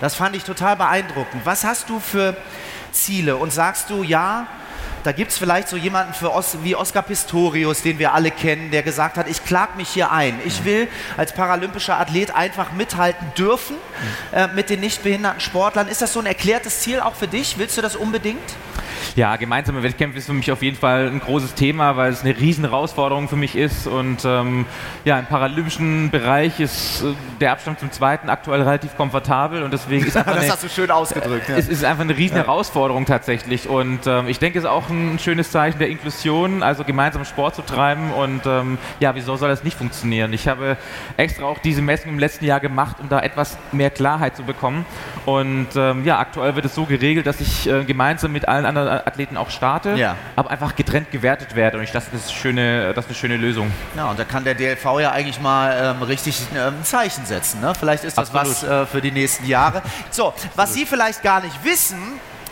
Das 0.00 0.14
fand 0.14 0.36
ich 0.36 0.44
total 0.44 0.76
beeindruckend. 0.76 1.46
Was 1.46 1.64
hast 1.64 1.88
du 1.88 1.98
für 2.00 2.36
Ziele? 2.92 3.36
Und 3.36 3.52
sagst 3.52 3.88
du, 3.88 4.02
ja, 4.02 4.46
da 5.04 5.12
gibt 5.12 5.30
es 5.30 5.38
vielleicht 5.38 5.68
so 5.68 5.76
jemanden 5.76 6.12
Os 6.26 6.58
wie 6.62 6.76
Oscar 6.76 7.02
Pistorius, 7.02 7.82
den 7.82 7.98
wir 7.98 8.14
alle 8.14 8.30
kennen, 8.30 8.70
der 8.70 8.82
gesagt 8.82 9.16
hat, 9.16 9.28
ich 9.28 9.44
klag 9.44 9.76
mich 9.76 9.88
hier 9.88 10.10
ein. 10.10 10.38
Ich 10.44 10.64
will 10.64 10.88
als 11.16 11.32
paralympischer 11.32 11.98
Athlet 11.98 12.34
einfach 12.34 12.72
mithalten 12.72 13.26
dürfen 13.36 13.76
äh, 14.32 14.48
mit 14.48 14.70
den 14.70 14.80
nicht 14.80 15.02
behinderten 15.02 15.40
Sportlern. 15.40 15.88
Ist 15.88 16.02
das 16.02 16.12
so 16.12 16.20
ein 16.20 16.26
erklärtes 16.26 16.80
Ziel 16.80 17.00
auch 17.00 17.14
für 17.14 17.28
dich? 17.28 17.58
Willst 17.58 17.76
du 17.76 17.82
das 17.82 17.96
unbedingt? 17.96 18.56
Ja, 19.16 19.36
gemeinsame 19.36 19.82
Wettkämpfe 19.82 20.18
ist 20.18 20.26
für 20.26 20.32
mich 20.32 20.52
auf 20.52 20.62
jeden 20.62 20.76
Fall 20.76 21.08
ein 21.08 21.20
großes 21.20 21.54
Thema, 21.54 21.96
weil 21.96 22.12
es 22.12 22.22
eine 22.22 22.38
riesen 22.38 22.64
Herausforderung 22.64 23.28
für 23.28 23.36
mich 23.36 23.56
ist. 23.56 23.86
Und 23.86 24.24
ähm, 24.24 24.66
ja, 25.04 25.18
im 25.18 25.26
paralympischen 25.26 26.10
Bereich 26.10 26.60
ist 26.60 27.02
äh, 27.02 27.14
der 27.40 27.52
Abstand 27.52 27.80
zum 27.80 27.90
zweiten 27.90 28.28
aktuell 28.28 28.62
relativ 28.62 28.96
komfortabel 28.96 29.62
und 29.62 29.72
deswegen 29.72 30.06
ist 30.06 30.16
einfach 30.16 30.34
das 30.34 30.44
eine, 30.44 30.52
hast 30.52 30.64
du 30.64 30.68
schön 30.68 30.90
ausgedrückt. 30.90 31.48
Ja. 31.48 31.56
es 31.56 31.68
ist 31.68 31.84
einfach 31.84 32.04
eine 32.04 32.16
riesen 32.16 32.36
Herausforderung 32.36 33.06
tatsächlich. 33.06 33.68
Und 33.68 34.06
ähm, 34.06 34.28
ich 34.28 34.38
denke, 34.38 34.58
es 34.58 34.64
ist 34.64 34.70
auch 34.88 34.92
ein 34.92 35.18
schönes 35.18 35.50
Zeichen 35.50 35.78
der 35.78 35.88
Inklusion, 35.88 36.62
also 36.62 36.84
gemeinsam 36.84 37.24
Sport 37.24 37.54
zu 37.54 37.62
treiben. 37.62 38.10
Und 38.12 38.42
ähm, 38.46 38.78
ja, 39.00 39.14
wieso 39.14 39.36
soll 39.36 39.48
das 39.48 39.64
nicht 39.64 39.76
funktionieren? 39.76 40.32
Ich 40.32 40.48
habe 40.48 40.76
extra 41.16 41.44
auch 41.44 41.58
diese 41.58 41.82
Messung 41.82 42.10
im 42.12 42.18
letzten 42.18 42.44
Jahr 42.44 42.60
gemacht, 42.60 42.96
um 43.00 43.08
da 43.08 43.20
etwas 43.20 43.56
mehr 43.72 43.90
Klarheit 43.90 44.36
zu 44.36 44.42
bekommen. 44.42 44.84
Und 45.26 45.68
ähm, 45.76 46.04
ja, 46.04 46.18
aktuell 46.18 46.54
wird 46.56 46.64
es 46.64 46.74
so 46.74 46.84
geregelt, 46.84 47.26
dass 47.26 47.40
ich 47.40 47.68
äh, 47.68 47.84
gemeinsam 47.84 48.32
mit 48.32 48.48
allen 48.48 48.64
anderen 48.66 48.88
Athleten 48.88 49.36
auch 49.36 49.50
starte, 49.50 49.94
Ja. 49.94 50.16
aber 50.36 50.50
einfach 50.50 50.74
getrennt 50.76 51.10
gewertet 51.10 51.54
werde. 51.54 51.78
Und 51.78 51.84
ich 51.84 51.92
dachte, 51.92 52.08
das 52.12 52.26
ist, 52.26 52.32
schöne, 52.34 52.92
das 52.94 53.04
ist 53.06 53.10
eine 53.10 53.16
schöne 53.16 53.36
Lösung. 53.36 53.70
Ja, 53.96 54.10
und 54.10 54.18
da 54.18 54.24
kann 54.24 54.44
der 54.44 54.54
DLV 54.54 54.84
ja 55.00 55.12
eigentlich 55.12 55.40
mal 55.40 55.94
ähm, 55.96 56.02
richtig 56.02 56.40
ähm, 56.54 56.74
ein 56.80 56.84
Zeichen 56.84 57.24
setzen. 57.26 57.60
Ne? 57.60 57.72
Vielleicht 57.78 58.04
ist 58.04 58.16
das 58.18 58.34
Absolut. 58.34 58.62
was 58.62 58.84
äh, 58.84 58.86
für 58.86 59.00
die 59.00 59.10
nächsten 59.10 59.46
Jahre. 59.46 59.82
So, 60.10 60.32
was 60.56 60.74
Sie 60.74 60.86
vielleicht 60.86 61.22
gar 61.22 61.42
nicht 61.42 61.64
wissen, 61.64 61.98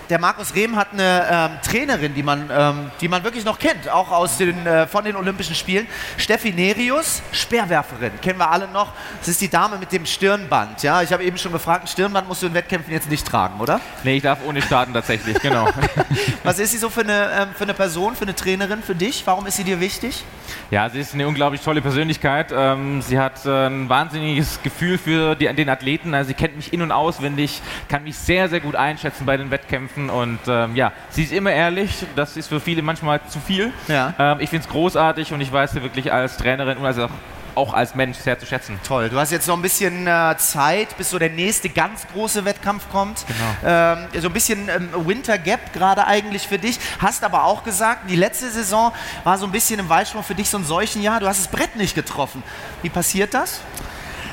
der 0.09 0.19
Markus 0.19 0.55
Rehm 0.55 0.77
hat 0.77 0.93
eine 0.93 1.27
ähm, 1.31 1.59
Trainerin, 1.63 2.15
die 2.15 2.23
man, 2.23 2.49
ähm, 2.51 2.91
die 3.01 3.09
man 3.09 3.25
wirklich 3.25 3.45
noch 3.45 3.59
kennt, 3.59 3.89
auch 3.89 4.11
aus 4.11 4.39
den, 4.39 4.67
äh, 4.67 4.87
von 4.87 5.05
den 5.05 5.17
Olympischen 5.17 5.55
Spielen. 5.55 5.87
Steffi 6.17 6.53
Nerius, 6.53 7.23
Speerwerferin, 7.33 8.13
kennen 8.21 8.39
wir 8.39 8.51
alle 8.51 8.69
noch. 8.69 8.93
Das 9.19 9.29
ist 9.29 9.41
die 9.41 9.49
Dame 9.49 9.79
mit 9.79 9.93
dem 9.93 10.07
Stirnband. 10.07 10.83
Ja, 10.83 11.03
ich 11.03 11.13
habe 11.13 11.25
eben 11.25 11.39
schon 11.39 11.53
gefragt, 11.53 11.85
ein 11.85 11.89
Stirnband 11.89 12.29
musst 12.29 12.43
du 12.43 12.47
in 12.47 12.55
Wettkämpfen 12.55 12.93
jetzt 12.93 13.11
nicht 13.11 13.27
tragen, 13.27 13.61
oder? 13.61 13.81
Nee, 14.05 14.17
ich 14.17 14.23
darf 14.23 14.39
ohne 14.47 14.63
starten 14.63 14.93
tatsächlich, 14.93 15.39
genau. 15.41 15.69
Was 16.45 16.59
ist 16.59 16.73
sie 16.73 16.79
so 16.79 16.91
für 16.91 17.01
eine, 17.01 17.31
ähm, 17.39 17.49
für 17.55 17.65
eine 17.65 17.75
Person, 17.75 18.15
für 18.15 18.23
eine 18.23 18.35
Trainerin, 18.35 18.83
für 18.83 18.95
dich? 18.95 19.23
Warum 19.27 19.47
ist 19.47 19.57
sie 19.57 19.65
dir 19.65 19.81
wichtig? 19.81 20.25
Ja, 20.71 20.89
sie 20.91 21.01
ist 21.01 21.15
eine 21.15 21.27
unglaublich 21.29 21.61
tolle 21.61 21.81
Persönlichkeit. 21.81 22.53
Ähm, 22.55 23.03
sie 23.03 23.19
hat 23.19 23.45
äh, 23.47 23.67
ein 23.67 23.89
wahnsinniges 23.89 24.61
Gefühl 24.63 24.99
für 24.99 25.35
die, 25.35 25.53
den 25.55 25.69
Athleten. 25.69 26.15
Also 26.15 26.29
sie 26.29 26.35
kennt 26.35 26.57
mich 26.57 26.73
in- 26.73 26.83
und 26.83 26.93
auswendig, 26.93 27.61
kann 27.89 28.05
mich 28.05 28.17
sehr, 28.17 28.49
sehr 28.49 28.61
gut 28.61 28.75
einschätzen 28.75 29.27
bei 29.27 29.37
den 29.37 29.51
Wettkämpfen. 29.51 29.96
Und 29.97 30.39
ähm, 30.47 30.77
ja, 30.77 30.93
sie 31.11 31.25
ist 31.25 31.33
immer 31.33 31.53
ehrlich. 31.53 32.05
Das 32.15 32.37
ist 32.37 32.49
für 32.49 32.61
viele 32.61 32.83
manchmal 32.83 33.21
zu 33.29 33.41
viel. 33.41 33.73
Ja. 33.89 34.15
Ähm, 34.19 34.41
ich 34.41 34.51
finde 34.51 34.67
es 34.67 34.71
großartig 34.73 35.33
und 35.33 35.41
ich 35.41 35.53
weiß 35.53 35.73
sie 35.73 35.83
wirklich 35.83 36.13
als 36.13 36.37
Trainerin 36.37 36.79
und 36.79 36.87
also 36.87 37.05
auch, 37.05 37.11
auch 37.55 37.75
als 37.75 37.95
Mensch 37.95 38.19
sehr 38.19 38.39
zu 38.39 38.47
schätzen. 38.47 38.79
Toll. 38.87 39.09
Du 39.09 39.19
hast 39.19 39.33
jetzt 39.33 39.49
noch 39.49 39.57
ein 39.57 39.63
bisschen 39.63 40.07
äh, 40.07 40.37
Zeit, 40.39 40.97
bis 40.99 41.11
so 41.11 41.19
der 41.19 41.31
nächste 41.31 41.71
ganz 41.71 42.07
große 42.13 42.45
Wettkampf 42.45 42.89
kommt. 42.91 43.25
Ähm, 43.65 44.07
so 44.21 44.29
ein 44.29 44.33
bisschen 44.35 44.69
ähm, 44.69 44.91
Winter 45.07 45.39
Gap 45.39 45.73
gerade 45.73 46.07
eigentlich 46.07 46.47
für 46.47 46.59
dich. 46.59 46.79
Hast 46.99 47.25
aber 47.25 47.45
auch 47.45 47.65
gesagt, 47.65 48.11
die 48.11 48.17
letzte 48.17 48.51
Saison 48.51 48.93
war 49.25 49.39
so 49.39 49.47
ein 49.47 49.53
bisschen 49.53 49.81
im 49.81 49.89
Weitsprung 49.89 50.23
für 50.23 50.35
dich 50.35 50.51
so 50.51 50.59
ein 50.59 50.65
Seuchenjahr. 50.65 51.21
Du 51.21 51.27
hast 51.27 51.41
das 51.41 51.49
Brett 51.49 51.77
nicht 51.77 51.95
getroffen. 51.95 52.43
Wie 52.83 52.91
passiert 52.91 53.33
das? 53.33 53.61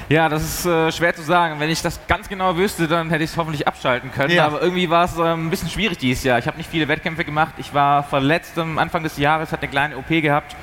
Ja, 0.10 0.30
das 0.30 0.44
ist 0.44 0.66
äh, 0.66 0.92
schwer 0.92 1.16
zu 1.16 1.22
sagen. 1.22 1.60
Wenn 1.60 1.70
ich 1.70 1.82
das 1.82 2.00
ganz 2.08 2.28
genau 2.28 2.58
wüsste, 2.58 2.88
dann 2.88 3.10
hätte 3.10 3.24
ich 3.24 3.32
es 3.32 3.38
hoffentlich 3.38 3.68
abschalten 3.68 4.12
können. 4.12 4.34
Ja. 4.34 4.46
Aber 4.46 4.62
irgendwie 4.62 4.90
war 4.90 5.06
es 5.06 5.18
ähm, 5.18 5.48
ein 5.48 5.50
bisschen 5.50 5.70
schwierig 5.70 5.98
dieses 5.98 6.24
Jahr. 6.24 6.40
Ich 6.40 6.48
habe 6.48 6.58
nicht 6.58 6.70
viele 6.70 6.88
Wettkämpfe 6.88 7.24
gemacht. 7.24 7.54
Ich 7.58 7.74
war 7.74 8.04
verletzt 8.04 8.58
am 8.60 8.78
Anfang 8.78 9.04
des 9.04 9.18
Jahres, 9.18 9.52
hatte 9.52 9.64
eine 9.64 9.72
kleine 9.72 9.98
OP 9.98 10.10
gehabt. 10.10 10.56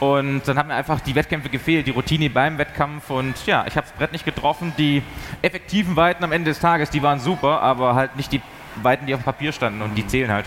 Und 0.00 0.42
dann 0.46 0.58
haben 0.58 0.68
mir 0.68 0.74
einfach 0.74 1.00
die 1.00 1.14
Wettkämpfe 1.14 1.48
gefehlt, 1.48 1.86
die 1.86 1.92
Routine 1.92 2.30
beim 2.30 2.58
Wettkampf. 2.58 3.10
Und 3.10 3.34
ja, 3.46 3.64
ich 3.66 3.76
habe 3.76 3.86
das 3.86 3.96
Brett 3.96 4.12
nicht 4.12 4.24
getroffen. 4.24 4.72
Die 4.76 5.02
effektiven 5.42 5.96
Weiten 5.96 6.24
am 6.24 6.32
Ende 6.32 6.50
des 6.50 6.60
Tages, 6.60 6.90
die 6.90 7.02
waren 7.02 7.20
super, 7.20 7.60
aber 7.62 7.94
halt 7.94 8.16
nicht 8.16 8.32
die 8.32 8.40
Weiten, 8.82 9.06
die 9.06 9.14
auf 9.14 9.20
dem 9.20 9.24
Papier 9.24 9.52
standen. 9.52 9.82
Und 9.82 9.94
die 9.94 10.06
zählen 10.06 10.30
halt. 10.32 10.46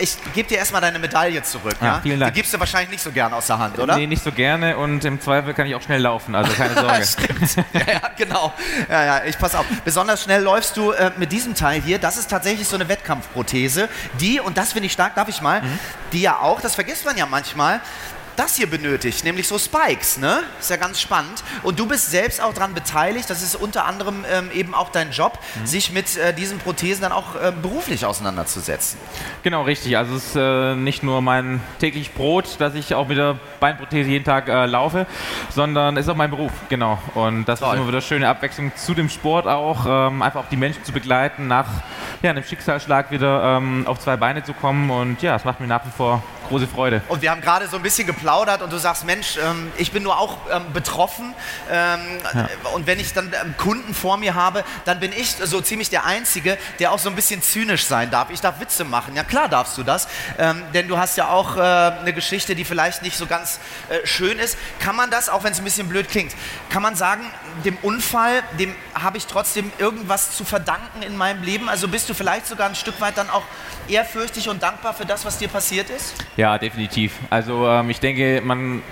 Ich 0.00 0.16
gebe 0.34 0.48
dir 0.48 0.58
erstmal 0.58 0.80
deine 0.80 0.98
Medaille 0.98 1.42
zurück. 1.42 1.74
Ja, 1.80 1.86
Ja, 1.86 2.00
vielen 2.02 2.20
Dank. 2.20 2.32
Die 2.32 2.38
gibst 2.40 2.54
du 2.54 2.58
wahrscheinlich 2.60 2.90
nicht 2.90 3.02
so 3.02 3.10
gern 3.12 3.32
aus 3.32 3.46
der 3.46 3.58
Hand, 3.58 3.78
oder? 3.78 3.96
Nee, 3.96 4.06
nicht 4.06 4.22
so 4.22 4.32
gerne. 4.32 4.76
Und 4.76 5.04
im 5.04 5.20
Zweifel 5.20 5.54
kann 5.54 5.66
ich 5.66 5.74
auch 5.74 5.82
schnell 5.82 6.00
laufen. 6.02 6.34
Also 6.34 6.52
keine 6.52 6.74
Sorge. 6.80 7.04
Stimmt. 7.04 7.56
Ja, 7.72 7.92
ja, 7.94 8.00
genau. 8.16 8.52
Ja, 8.88 9.04
ja, 9.04 9.24
ich 9.24 9.38
pass 9.38 9.54
auf. 9.54 9.66
Besonders 9.84 10.22
schnell 10.22 10.42
läufst 10.42 10.76
du 10.76 10.92
äh, 10.92 11.10
mit 11.16 11.32
diesem 11.32 11.54
Teil 11.54 11.80
hier. 11.80 11.98
Das 11.98 12.16
ist 12.16 12.30
tatsächlich 12.30 12.66
so 12.68 12.76
eine 12.76 12.88
Wettkampfprothese, 12.88 13.88
die, 14.20 14.40
und 14.40 14.56
das 14.58 14.72
finde 14.72 14.86
ich 14.86 14.92
stark, 14.92 15.14
darf 15.14 15.28
ich 15.28 15.40
mal, 15.42 15.62
die 16.12 16.20
ja 16.20 16.38
auch, 16.40 16.60
das 16.60 16.74
vergisst 16.74 17.04
man 17.04 17.16
ja 17.16 17.26
manchmal, 17.26 17.80
das 18.38 18.56
hier 18.56 18.70
benötigt, 18.70 19.24
nämlich 19.24 19.48
so 19.48 19.58
Spikes, 19.58 20.18
ne? 20.18 20.42
Ist 20.60 20.70
ja 20.70 20.76
ganz 20.76 21.00
spannend. 21.00 21.42
Und 21.62 21.78
du 21.78 21.86
bist 21.86 22.10
selbst 22.10 22.40
auch 22.40 22.54
daran 22.54 22.74
beteiligt, 22.74 23.28
das 23.28 23.42
ist 23.42 23.56
unter 23.56 23.84
anderem 23.84 24.24
ähm, 24.30 24.50
eben 24.52 24.74
auch 24.74 24.90
dein 24.90 25.10
Job, 25.10 25.38
sich 25.64 25.92
mit 25.92 26.16
äh, 26.16 26.32
diesen 26.32 26.58
Prothesen 26.58 27.02
dann 27.02 27.12
auch 27.12 27.34
ähm, 27.42 27.60
beruflich 27.62 28.06
auseinanderzusetzen. 28.06 28.98
Genau, 29.42 29.62
richtig. 29.62 29.96
Also 29.96 30.14
es 30.14 30.26
ist 30.26 30.36
äh, 30.36 30.74
nicht 30.76 31.02
nur 31.02 31.20
mein 31.20 31.60
täglich 31.80 32.14
Brot, 32.14 32.56
dass 32.60 32.74
ich 32.74 32.94
auch 32.94 33.08
mit 33.08 33.18
der 33.18 33.38
Beinprothese 33.58 34.08
jeden 34.08 34.24
Tag 34.24 34.48
äh, 34.48 34.66
laufe, 34.66 35.06
sondern 35.50 35.96
es 35.96 36.06
ist 36.06 36.10
auch 36.10 36.16
mein 36.16 36.30
Beruf, 36.30 36.52
genau. 36.68 36.98
Und 37.14 37.46
das 37.46 37.60
Toll. 37.60 37.74
ist 37.74 37.80
immer 37.80 37.88
wieder 37.88 38.00
schöne 38.00 38.28
Abwechslung 38.28 38.72
zu 38.76 38.94
dem 38.94 39.08
Sport 39.08 39.46
auch, 39.46 39.84
ähm, 39.86 40.22
einfach 40.22 40.44
auch 40.44 40.48
die 40.48 40.56
Menschen 40.56 40.84
zu 40.84 40.92
begleiten, 40.92 41.48
nach 41.48 41.66
ja, 42.22 42.30
einem 42.30 42.44
Schicksalsschlag 42.44 43.10
wieder 43.10 43.56
ähm, 43.56 43.86
auf 43.86 43.98
zwei 43.98 44.16
Beine 44.16 44.44
zu 44.44 44.52
kommen. 44.52 44.90
Und 44.90 45.22
ja, 45.22 45.34
es 45.34 45.44
macht 45.44 45.60
mir 45.60 45.66
nach 45.66 45.84
wie 45.84 45.90
vor 45.90 46.22
große 46.48 46.66
Freude. 46.66 47.02
Und 47.08 47.22
wir 47.22 47.30
haben 47.30 47.40
gerade 47.40 47.68
so 47.68 47.76
ein 47.76 47.82
bisschen 47.82 48.06
geplaudert 48.28 48.60
und 48.60 48.70
du 48.70 48.76
sagst, 48.76 49.04
Mensch, 49.04 49.38
ähm, 49.38 49.72
ich 49.78 49.90
bin 49.90 50.02
nur 50.02 50.18
auch 50.18 50.36
ähm, 50.52 50.72
betroffen. 50.74 51.32
Ähm, 51.70 52.00
Und 52.74 52.86
wenn 52.86 53.00
ich 53.00 53.14
dann 53.14 53.32
ähm, 53.32 53.54
Kunden 53.56 53.94
vor 53.94 54.18
mir 54.18 54.34
habe, 54.34 54.64
dann 54.84 55.00
bin 55.00 55.12
ich 55.12 55.30
so 55.30 55.62
ziemlich 55.62 55.88
der 55.88 56.04
Einzige, 56.04 56.58
der 56.78 56.92
auch 56.92 56.98
so 56.98 57.08
ein 57.08 57.16
bisschen 57.16 57.40
zynisch 57.40 57.86
sein 57.86 58.10
darf. 58.10 58.28
Ich 58.30 58.40
darf 58.40 58.60
Witze 58.60 58.84
machen. 58.84 59.16
Ja 59.16 59.24
klar 59.24 59.48
darfst 59.48 59.78
du 59.78 59.82
das. 59.82 60.08
Ähm, 60.38 60.62
denn 60.74 60.88
du 60.88 60.98
hast 60.98 61.16
ja 61.16 61.28
auch 61.28 61.56
äh, 61.56 61.60
eine 61.60 62.12
Geschichte, 62.12 62.54
die 62.54 62.64
vielleicht 62.64 63.02
nicht 63.02 63.16
so 63.16 63.26
ganz 63.26 63.60
äh, 63.88 64.06
schön 64.06 64.38
ist. 64.38 64.58
Kann 64.78 64.94
man 64.94 65.10
das, 65.10 65.30
auch 65.30 65.42
wenn 65.44 65.52
es 65.52 65.58
ein 65.58 65.64
bisschen 65.64 65.88
blöd 65.88 66.08
klingt, 66.10 66.34
kann 66.68 66.82
man 66.82 66.96
sagen, 66.96 67.22
dem 67.64 67.78
Unfall, 67.80 68.42
dem 68.58 68.74
habe 68.94 69.16
ich 69.16 69.26
trotzdem 69.26 69.72
irgendwas 69.78 70.36
zu 70.36 70.44
verdanken 70.44 71.02
in 71.02 71.16
meinem 71.16 71.42
Leben? 71.42 71.68
Also 71.68 71.88
bist 71.88 72.08
du 72.10 72.14
vielleicht 72.14 72.46
sogar 72.46 72.68
ein 72.68 72.74
Stück 72.74 73.00
weit 73.00 73.16
dann 73.16 73.30
auch 73.30 73.44
ehrfürchtig 73.88 74.48
und 74.48 74.62
dankbar 74.62 74.92
für 74.92 75.06
das, 75.06 75.24
was 75.24 75.38
dir 75.38 75.48
passiert 75.48 75.88
ist? 75.90 76.14
Ja, 76.36 76.58
definitiv. 76.58 77.14
Also 77.30 77.66
ähm, 77.66 77.88
ich 77.90 78.00
denke, 78.00 78.17
man 78.44 78.82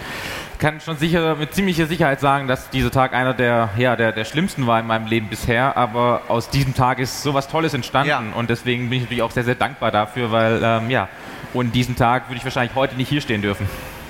kann 0.59 0.81
schon 0.81 0.97
sicher 0.97 1.35
mit 1.37 1.55
ziemlicher 1.55 1.87
Sicherheit 1.87 2.21
sagen, 2.21 2.49
dass 2.49 2.71
dieser 2.71 2.91
Tag 2.91 3.13
einer 3.13 3.35
der, 3.35 3.71
ja, 3.77 3.95
der, 3.97 4.13
der 4.13 4.25
schlimmsten 4.25 4.67
war 4.67 4.81
in 4.81 4.87
meinem 4.87 5.07
Leben 5.07 5.29
bisher. 5.29 5.77
Aber 5.77 6.23
aus 6.29 6.49
diesem 6.49 6.75
Tag 6.75 6.99
ist 6.99 7.23
sowas 7.23 7.49
Tolles 7.49 7.75
entstanden 7.75 8.09
Ja. 8.09 8.23
und 8.35 8.49
deswegen 8.51 8.89
bin 8.89 8.99
ich 8.99 9.03
natürlich 9.05 9.23
auch 9.23 9.31
sehr, 9.31 9.45
sehr 9.45 9.55
dankbar 9.55 9.91
dafür, 9.91 10.33
weil 10.33 10.61
ähm, 10.63 10.91
ja, 10.91 11.09
ohne 11.53 11.69
diesen 11.69 11.95
Tag 11.97 12.29
würde 12.29 12.39
ich 12.39 12.45
wahrscheinlich 12.45 12.75
heute 12.75 12.97
nicht 12.97 13.09
hier 13.09 13.21
stehen 13.21 13.43
dürfen. 13.43 13.69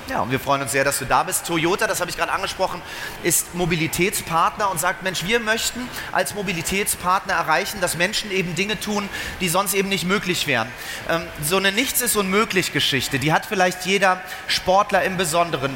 Ja, 0.09 0.21
und 0.21 0.31
wir 0.31 0.39
freuen 0.39 0.61
uns 0.61 0.71
sehr, 0.71 0.85
dass 0.85 0.99
du 0.99 1.05
da 1.05 1.23
bist. 1.23 1.45
Toyota, 1.45 1.85
das 1.85 1.99
habe 1.99 2.09
ich 2.09 2.15
gerade 2.15 2.31
angesprochen, 2.31 2.81
ist 3.23 3.53
Mobilitätspartner 3.55 4.71
und 4.71 4.79
sagt, 4.79 5.03
Mensch, 5.03 5.25
wir 5.25 5.41
möchten 5.41 5.89
als 6.13 6.33
Mobilitätspartner 6.33 7.33
erreichen, 7.33 7.81
dass 7.81 7.97
Menschen 7.97 8.31
eben 8.31 8.55
Dinge 8.55 8.79
tun, 8.79 9.09
die 9.41 9.49
sonst 9.49 9.73
eben 9.73 9.89
nicht 9.89 10.05
möglich 10.05 10.47
wären. 10.47 10.69
Ähm, 11.09 11.23
so 11.43 11.57
eine 11.57 11.73
Nichts 11.73 11.99
ist 12.01 12.15
unmöglich 12.15 12.71
Geschichte, 12.71 13.19
die 13.19 13.33
hat 13.33 13.45
vielleicht 13.45 13.85
jeder 13.85 14.21
Sportler 14.47 15.03
im 15.03 15.17
Besonderen. 15.17 15.75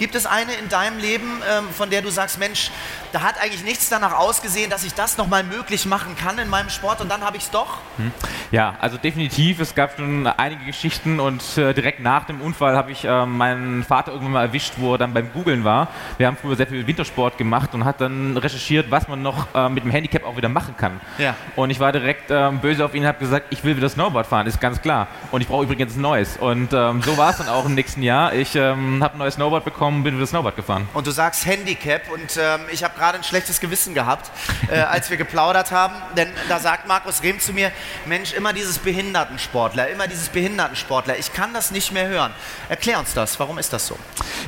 Gibt 0.00 0.14
es 0.14 0.24
eine 0.24 0.54
in 0.54 0.70
deinem 0.70 0.98
Leben, 0.98 1.42
ähm, 1.46 1.68
von 1.76 1.90
der 1.90 2.00
du 2.00 2.08
sagst, 2.08 2.38
Mensch, 2.38 2.70
da 3.12 3.20
hat 3.20 3.38
eigentlich 3.38 3.64
nichts 3.64 3.90
danach 3.90 4.14
ausgesehen, 4.14 4.70
dass 4.70 4.82
ich 4.82 4.94
das 4.94 5.18
nochmal 5.18 5.44
möglich 5.44 5.84
machen 5.84 6.16
kann 6.16 6.38
in 6.38 6.48
meinem 6.48 6.70
Sport 6.70 7.02
und 7.02 7.10
dann 7.10 7.20
habe 7.20 7.36
ich 7.36 7.42
es 7.42 7.50
doch? 7.50 7.76
Ja, 8.50 8.76
also 8.80 8.96
definitiv. 8.96 9.60
Es 9.60 9.74
gab 9.74 9.98
schon 9.98 10.26
einige 10.26 10.64
Geschichten 10.64 11.20
und 11.20 11.42
äh, 11.58 11.74
direkt 11.74 12.00
nach 12.00 12.24
dem 12.24 12.40
Unfall 12.40 12.76
habe 12.76 12.92
ich 12.92 13.04
äh, 13.04 13.26
meinen 13.26 13.84
Vater 13.84 14.12
irgendwann 14.12 14.32
mal 14.32 14.46
erwischt, 14.46 14.72
wo 14.78 14.94
er 14.94 14.98
dann 14.98 15.12
beim 15.12 15.30
Googlen 15.34 15.64
war. 15.64 15.88
Wir 16.16 16.28
haben 16.28 16.38
früher 16.40 16.56
sehr 16.56 16.66
viel 16.66 16.86
Wintersport 16.86 17.36
gemacht 17.36 17.74
und 17.74 17.84
hat 17.84 18.00
dann 18.00 18.38
recherchiert, 18.38 18.90
was 18.90 19.06
man 19.06 19.20
noch 19.20 19.54
äh, 19.54 19.68
mit 19.68 19.84
dem 19.84 19.90
Handicap 19.90 20.24
auch 20.24 20.38
wieder 20.38 20.48
machen 20.48 20.78
kann. 20.78 20.98
Ja. 21.18 21.36
Und 21.56 21.68
ich 21.68 21.78
war 21.78 21.92
direkt 21.92 22.30
ähm, 22.30 22.60
böse 22.60 22.86
auf 22.86 22.94
ihn 22.94 23.02
und 23.02 23.08
habe 23.08 23.18
gesagt, 23.18 23.48
ich 23.50 23.62
will 23.64 23.76
wieder 23.76 23.90
Snowboard 23.90 24.26
fahren, 24.26 24.46
ist 24.46 24.62
ganz 24.62 24.80
klar. 24.80 25.08
Und 25.30 25.42
ich 25.42 25.48
brauche 25.48 25.64
übrigens 25.64 25.94
ein 25.94 26.00
neues. 26.00 26.38
Und 26.38 26.72
ähm, 26.72 27.02
so 27.02 27.18
war 27.18 27.32
es 27.32 27.36
dann 27.36 27.50
auch 27.50 27.66
im 27.66 27.74
nächsten 27.74 28.02
Jahr. 28.02 28.32
Ich 28.32 28.56
ähm, 28.56 29.04
habe 29.04 29.16
ein 29.16 29.18
neues 29.18 29.34
Snowboard 29.34 29.64
bekommen 29.64 29.89
gekommen, 29.90 30.04
bin 30.04 30.16
wieder 30.16 30.26
Snowboard 30.26 30.56
gefahren. 30.56 30.88
Und 30.94 31.06
du 31.06 31.10
sagst 31.10 31.46
Handicap 31.46 32.10
und 32.12 32.38
ähm, 32.40 32.60
ich 32.72 32.84
habe 32.84 32.94
gerade 32.96 33.18
ein 33.18 33.24
schlechtes 33.24 33.60
Gewissen 33.60 33.94
gehabt, 33.94 34.30
äh, 34.70 34.78
als 34.78 35.10
wir 35.10 35.16
geplaudert 35.16 35.72
haben, 35.72 35.94
denn 36.16 36.28
da 36.48 36.58
sagt 36.58 36.86
Markus 36.86 37.22
Rehm 37.22 37.40
zu 37.40 37.52
mir, 37.52 37.72
Mensch, 38.06 38.32
immer 38.32 38.52
dieses 38.52 38.78
Behindertensportler, 38.78 39.88
immer 39.88 40.06
dieses 40.06 40.28
Behindertensportler, 40.28 41.18
ich 41.18 41.32
kann 41.32 41.52
das 41.52 41.70
nicht 41.70 41.92
mehr 41.92 42.06
hören. 42.06 42.32
Erklär 42.68 42.98
uns 42.98 43.14
das, 43.14 43.38
warum 43.40 43.58
ist 43.58 43.72
das 43.72 43.86
so? 43.86 43.96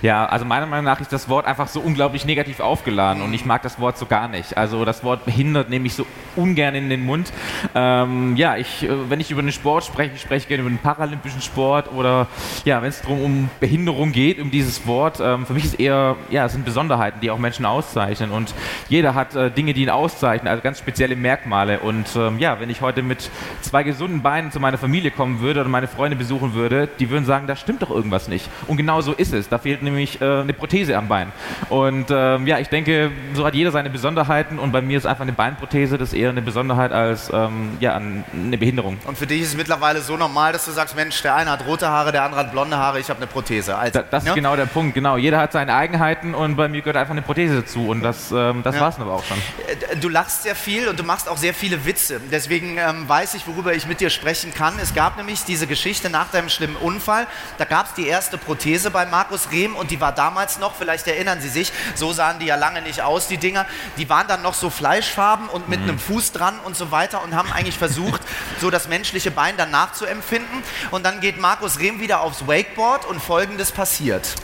Ja, 0.01 0.27
also 0.27 0.45
meiner 0.45 0.67
Meinung 0.67 0.85
nach 0.85 1.01
ist 1.01 1.13
das 1.13 1.29
Wort 1.29 1.47
einfach 1.47 1.69
so 1.69 1.81
unglaublich 1.81 2.25
negativ 2.25 2.61
aufgeladen 2.61 3.23
und 3.23 3.35
ich 3.35 3.45
mag 3.45 3.63
das 3.63 3.81
Wort 3.81 3.99
so 3.99 4.07
gar 4.07 4.29
nicht. 4.29 4.57
Also 4.57 4.85
das 4.85 5.03
Wort 5.03 5.25
behindert 5.25 5.71
nehme 5.71 5.87
ich 5.87 5.95
so 5.95 6.07
ungern 6.37 6.75
in 6.75 6.89
den 6.89 7.05
Mund. 7.05 7.33
Ähm, 7.75 8.37
ja, 8.37 8.57
ich, 8.57 8.85
äh, 8.85 9.11
wenn 9.11 9.21
ich 9.21 9.31
über 9.31 9.41
einen 9.41 9.53
Sport 9.53 9.85
spreche, 9.85 10.15
ich 10.15 10.21
spreche 10.21 10.47
gerne 10.47 10.63
über 10.63 10.71
den 10.71 10.79
paralympischen 10.79 11.43
Sport 11.43 11.93
oder 11.93 12.29
ja, 12.65 12.81
wenn 12.83 12.89
es 12.89 13.01
darum 13.03 13.23
um 13.23 13.51
Behinderung 13.61 14.13
geht, 14.13 14.39
um 14.39 14.51
dieses 14.51 14.87
Wort. 14.87 15.21
Ähm, 15.33 15.47
für 15.47 15.53
mich 15.55 15.65
ist 15.65 15.81
eher, 15.81 16.17
ja, 16.31 16.47
es 16.47 16.53
sind 16.53 16.65
Besonderheiten, 16.65 17.21
die 17.21 17.31
auch 17.31 17.39
Menschen 17.39 17.65
auszeichnen 17.65 18.31
und 18.31 18.55
jeder 18.89 19.15
hat 19.15 19.35
äh, 19.35 19.51
Dinge, 19.51 19.73
die 19.75 19.83
ihn 19.83 19.91
auszeichnen, 19.91 20.49
also 20.49 20.63
ganz 20.63 20.79
spezielle 20.79 21.17
Merkmale. 21.17 21.81
Und 21.81 22.07
ähm, 22.17 22.39
ja, 22.39 22.61
wenn 22.61 22.71
ich 22.71 22.81
heute 22.81 23.03
mit 23.03 23.31
zwei 23.61 23.83
gesunden 23.83 24.23
Beinen 24.23 24.51
zu 24.51 24.61
meiner 24.61 24.79
Familie 24.79 25.11
kommen 25.11 25.41
würde 25.41 25.61
oder 25.61 25.69
meine 25.69 25.89
Freunde 25.89 26.17
besuchen 26.17 26.55
würde, 26.55 26.89
die 26.99 27.11
würden 27.11 27.25
sagen, 27.25 27.47
da 27.47 27.57
stimmt 27.57 27.83
doch 27.83 27.91
irgendwas 27.91 28.29
nicht. 28.29 28.49
Und 28.67 28.77
genau 28.77 29.01
so 29.01 29.13
ist 29.13 29.33
es. 29.33 29.49
Da 29.49 29.59
fehlt 29.59 29.83
nämlich 29.83 30.21
äh, 30.21 30.41
eine 30.41 30.53
Prothese 30.53 30.97
am 30.97 31.09
Bein. 31.09 31.33
Und 31.69 32.07
ähm, 32.11 32.47
ja, 32.47 32.59
ich 32.59 32.69
denke, 32.69 33.11
so 33.35 33.45
hat 33.47 33.55
jeder 33.55 33.71
seine 33.71 33.91
Besonderheiten 33.91 34.59
und 34.59 34.73
bei 34.73 34.83
mir 34.83 34.99
ist 34.99 35.07
einfach 35.07 35.23
eine 35.23 35.33
Beinprothese 35.33 35.99
das 35.99 36.13
eher 36.13 36.31
eine 36.31 36.43
Besonderheit 36.43 36.93
als 36.93 37.31
ähm, 37.33 37.77
ja, 37.81 37.95
eine 37.95 38.59
Behinderung. 38.59 38.99
Und 39.05 39.17
für 39.17 39.27
dich 39.27 39.43
ist 39.43 39.49
es 39.49 39.57
mittlerweile 39.57 40.01
so 40.01 40.17
normal, 40.17 40.53
dass 40.53 40.65
du 40.65 40.71
sagst, 40.71 40.97
Mensch, 40.97 41.21
der 41.23 41.35
eine 41.35 41.51
hat 41.51 41.67
rote 41.67 41.89
Haare, 41.89 42.13
der 42.13 42.25
andere 42.25 42.41
hat 42.41 42.53
blonde 42.53 42.77
Haare, 42.77 43.01
ich 43.01 43.09
habe 43.09 43.19
eine 43.19 43.27
Prothese. 43.27 43.77
Also, 43.77 44.01
da, 44.01 44.05
das 44.11 44.25
ja? 44.25 44.31
ist 44.31 44.35
genau 44.35 44.57
der 44.57 44.67
Punkt, 44.67 44.95
genau. 44.95 45.12
Jeder 45.17 45.39
hat 45.39 45.53
seine 45.53 45.75
Eigenheiten 45.75 46.35
und 46.35 46.57
bei 46.57 46.69
mir 46.69 46.81
gehört 46.81 46.97
einfach 46.97 47.13
eine 47.13 47.23
Prothese 47.23 47.57
dazu 47.57 47.89
und 47.89 48.03
das, 48.03 48.31
ähm, 48.33 48.63
das 48.63 48.75
ja. 48.75 48.81
war 48.81 48.89
es 48.89 48.99
aber 48.99 49.13
auch 49.13 49.25
schon. 49.25 49.39
Äh, 49.67 49.97
du 49.97 50.09
lachst 50.09 50.43
sehr 50.43 50.55
viel 50.55 50.89
und 50.89 50.99
du 50.99 51.05
machst 51.05 51.29
auch 51.29 51.37
sehr 51.37 51.55
viele 51.55 51.85
Witze. 51.85 52.21
Deswegen 52.31 52.79
ähm, 52.79 53.09
weiß 53.09 53.35
ich, 53.35 53.47
worüber 53.47 53.75
ich 53.75 53.87
mit 53.87 54.01
dir 54.01 54.11
sprechen 54.11 54.53
kann. 54.55 54.75
Es 54.81 54.95
gab 54.95 55.17
nämlich 55.17 55.45
diese 55.45 55.67
Geschichte 55.67 56.11
nach 56.11 56.31
deinem 56.31 56.49
schlimmen 56.49 56.77
Unfall. 56.77 57.27
Da 57.59 57.65
gab 57.65 57.87
es 57.87 57.95
die 57.95 58.07
erste 58.07 58.39
Prothese 58.39 58.91
bei 58.91 59.07
Markus 59.07 59.51
Rehm 59.53 59.77
und 59.77 59.91
die 59.91 60.01
war 60.01 60.13
damals 60.13 60.59
noch, 60.59 60.75
vielleicht 60.75 61.07
erinnern 61.07 61.41
Sie 61.41 61.49
sich, 61.49 61.73
so 61.95 62.13
sahen 62.13 62.39
die 62.39 62.47
ja 62.47 62.57
lange 62.57 62.83
nicht 62.83 63.03
aus, 63.03 63.29
die 63.29 63.39
Dinger. 63.39 63.67
Die 63.97 64.09
waren 64.09 64.27
dann 64.29 64.43
noch 64.43 64.55
so 64.55 64.71
fleischfarben 64.71 65.49
und 65.49 65.69
mit 65.69 65.81
mhm. 65.81 65.91
einem 65.91 65.99
Fuß 65.99 66.33
dran 66.33 66.59
und 66.65 66.77
so 66.77 66.91
weiter 66.91 67.23
und 67.23 67.35
haben 67.35 67.53
eigentlich 67.53 67.79
versucht, 67.79 68.23
so 68.61 68.71
das 68.71 68.89
menschliche 68.89 69.31
Bein 69.31 69.57
dann 69.57 69.71
nachzuempfinden. 69.71 70.63
Und 70.91 71.05
dann 71.05 71.21
geht 71.21 71.41
Markus 71.41 71.79
Rehm 71.79 72.01
wieder 72.01 72.21
aufs 72.21 72.47
Wakeboard 72.47 73.05
und 73.07 73.21
folgendes 73.21 73.73
passiert. 73.73 74.35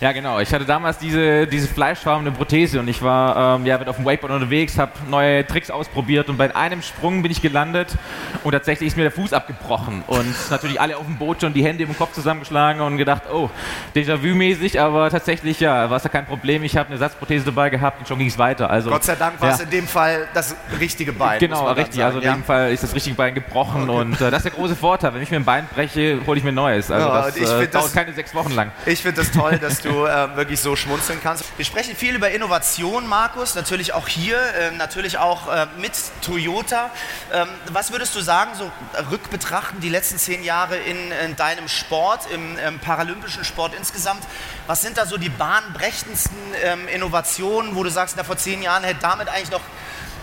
Ja, 0.00 0.11
genau. 0.12 0.40
Ich 0.40 0.52
hatte 0.52 0.64
damals 0.64 0.98
diese, 0.98 1.46
diese 1.46 1.68
fleischfarbene 1.68 2.30
Prothese 2.32 2.80
und 2.80 2.88
ich 2.88 3.02
war 3.02 3.56
ähm, 3.56 3.66
ja, 3.66 3.80
auf 3.80 3.96
dem 3.96 4.04
Wakeboard 4.04 4.32
unterwegs, 4.32 4.78
habe 4.78 4.92
neue 5.08 5.46
Tricks 5.46 5.70
ausprobiert 5.70 6.28
und 6.28 6.36
bei 6.36 6.54
einem 6.54 6.82
Sprung 6.82 7.22
bin 7.22 7.30
ich 7.30 7.42
gelandet 7.42 7.96
und 8.44 8.52
tatsächlich 8.52 8.88
ist 8.88 8.96
mir 8.96 9.04
der 9.04 9.12
Fuß 9.12 9.32
abgebrochen 9.32 10.02
und 10.06 10.34
natürlich 10.50 10.80
alle 10.80 10.96
auf 10.96 11.06
dem 11.06 11.16
Boot 11.16 11.40
schon 11.40 11.52
die 11.52 11.64
Hände 11.64 11.84
im 11.84 11.96
Kopf 11.96 12.12
zusammengeschlagen 12.12 12.80
und 12.82 12.96
gedacht, 12.96 13.22
oh, 13.32 13.50
Déjà-vu-mäßig, 13.94 14.80
aber 14.80 15.10
tatsächlich, 15.10 15.60
ja, 15.60 15.90
war 15.90 15.96
es 15.98 16.04
ja 16.04 16.08
kein 16.08 16.26
Problem. 16.26 16.64
Ich 16.64 16.76
habe 16.76 16.86
eine 16.86 16.94
Ersatzprothese 16.96 17.46
dabei 17.46 17.70
gehabt 17.70 18.00
und 18.00 18.08
schon 18.08 18.18
ging 18.18 18.28
es 18.28 18.38
weiter. 18.38 18.70
Also, 18.70 18.90
Gott 18.90 19.04
sei 19.04 19.16
Dank 19.16 19.40
war 19.40 19.50
es 19.50 19.58
ja. 19.58 19.64
in 19.64 19.70
dem 19.70 19.86
Fall 19.86 20.26
das 20.34 20.56
richtige 20.80 21.12
Bein. 21.12 21.38
Genau, 21.38 21.70
richtig. 21.72 21.96
Sagen, 21.96 22.06
also 22.06 22.18
in 22.18 22.24
ja? 22.24 22.32
dem 22.34 22.44
Fall 22.44 22.72
ist 22.72 22.82
das 22.82 22.94
richtige 22.94 23.16
Bein 23.16 23.34
gebrochen 23.34 23.88
okay. 23.88 24.00
und 24.00 24.20
äh, 24.20 24.30
das 24.30 24.38
ist 24.38 24.44
der 24.44 24.52
große 24.52 24.76
Vorteil. 24.76 25.14
Wenn 25.14 25.22
ich 25.22 25.30
mir 25.30 25.38
ein 25.38 25.44
Bein 25.44 25.66
breche, 25.74 26.20
hole 26.26 26.38
ich 26.38 26.44
mir 26.44 26.52
ein 26.52 26.54
neues. 26.54 26.90
Also 26.90 27.06
ja, 27.06 27.22
das 27.22 27.36
äh, 27.36 27.68
dauert 27.68 27.86
das, 27.86 27.92
keine 27.92 28.12
sechs 28.12 28.34
Wochen 28.34 28.52
lang. 28.52 28.70
Ich 28.86 29.02
finde 29.02 29.20
das 29.20 29.30
toll, 29.30 29.58
dass 29.58 29.80
du 29.82 30.01
äh, 30.06 30.36
wirklich 30.36 30.60
so 30.60 30.76
schmunzeln 30.76 31.20
kannst. 31.22 31.44
Wir 31.56 31.64
sprechen 31.64 31.96
viel 31.96 32.14
über 32.14 32.30
Innovation, 32.30 33.06
Markus, 33.06 33.54
natürlich 33.54 33.92
auch 33.92 34.08
hier, 34.08 34.38
ähm, 34.58 34.76
natürlich 34.76 35.18
auch 35.18 35.48
äh, 35.48 35.66
mit 35.78 35.92
Toyota. 36.22 36.90
Ähm, 37.32 37.48
was 37.70 37.92
würdest 37.92 38.14
du 38.14 38.20
sagen, 38.20 38.52
so 38.54 38.70
rückbetrachten 39.10 39.80
die 39.80 39.88
letzten 39.88 40.18
zehn 40.18 40.42
Jahre 40.44 40.76
in, 40.76 41.12
in 41.12 41.36
deinem 41.36 41.68
Sport, 41.68 42.30
im, 42.30 42.58
im, 42.58 42.78
paralympischen 42.78 43.44
Sport 43.44 43.74
insgesamt? 43.74 44.22
Was 44.66 44.82
sind 44.82 44.98
da 44.98 45.06
so 45.06 45.16
die 45.16 45.28
bahnbrechendsten 45.28 46.36
ähm, 46.62 46.88
Innovationen, 46.88 47.74
wo 47.74 47.82
du 47.82 47.90
sagst, 47.90 48.16
na, 48.16 48.24
vor 48.24 48.36
zehn 48.36 48.62
Jahren 48.62 48.84
hätte 48.84 49.00
damit 49.00 49.28
eigentlich 49.28 49.50
noch 49.50 49.62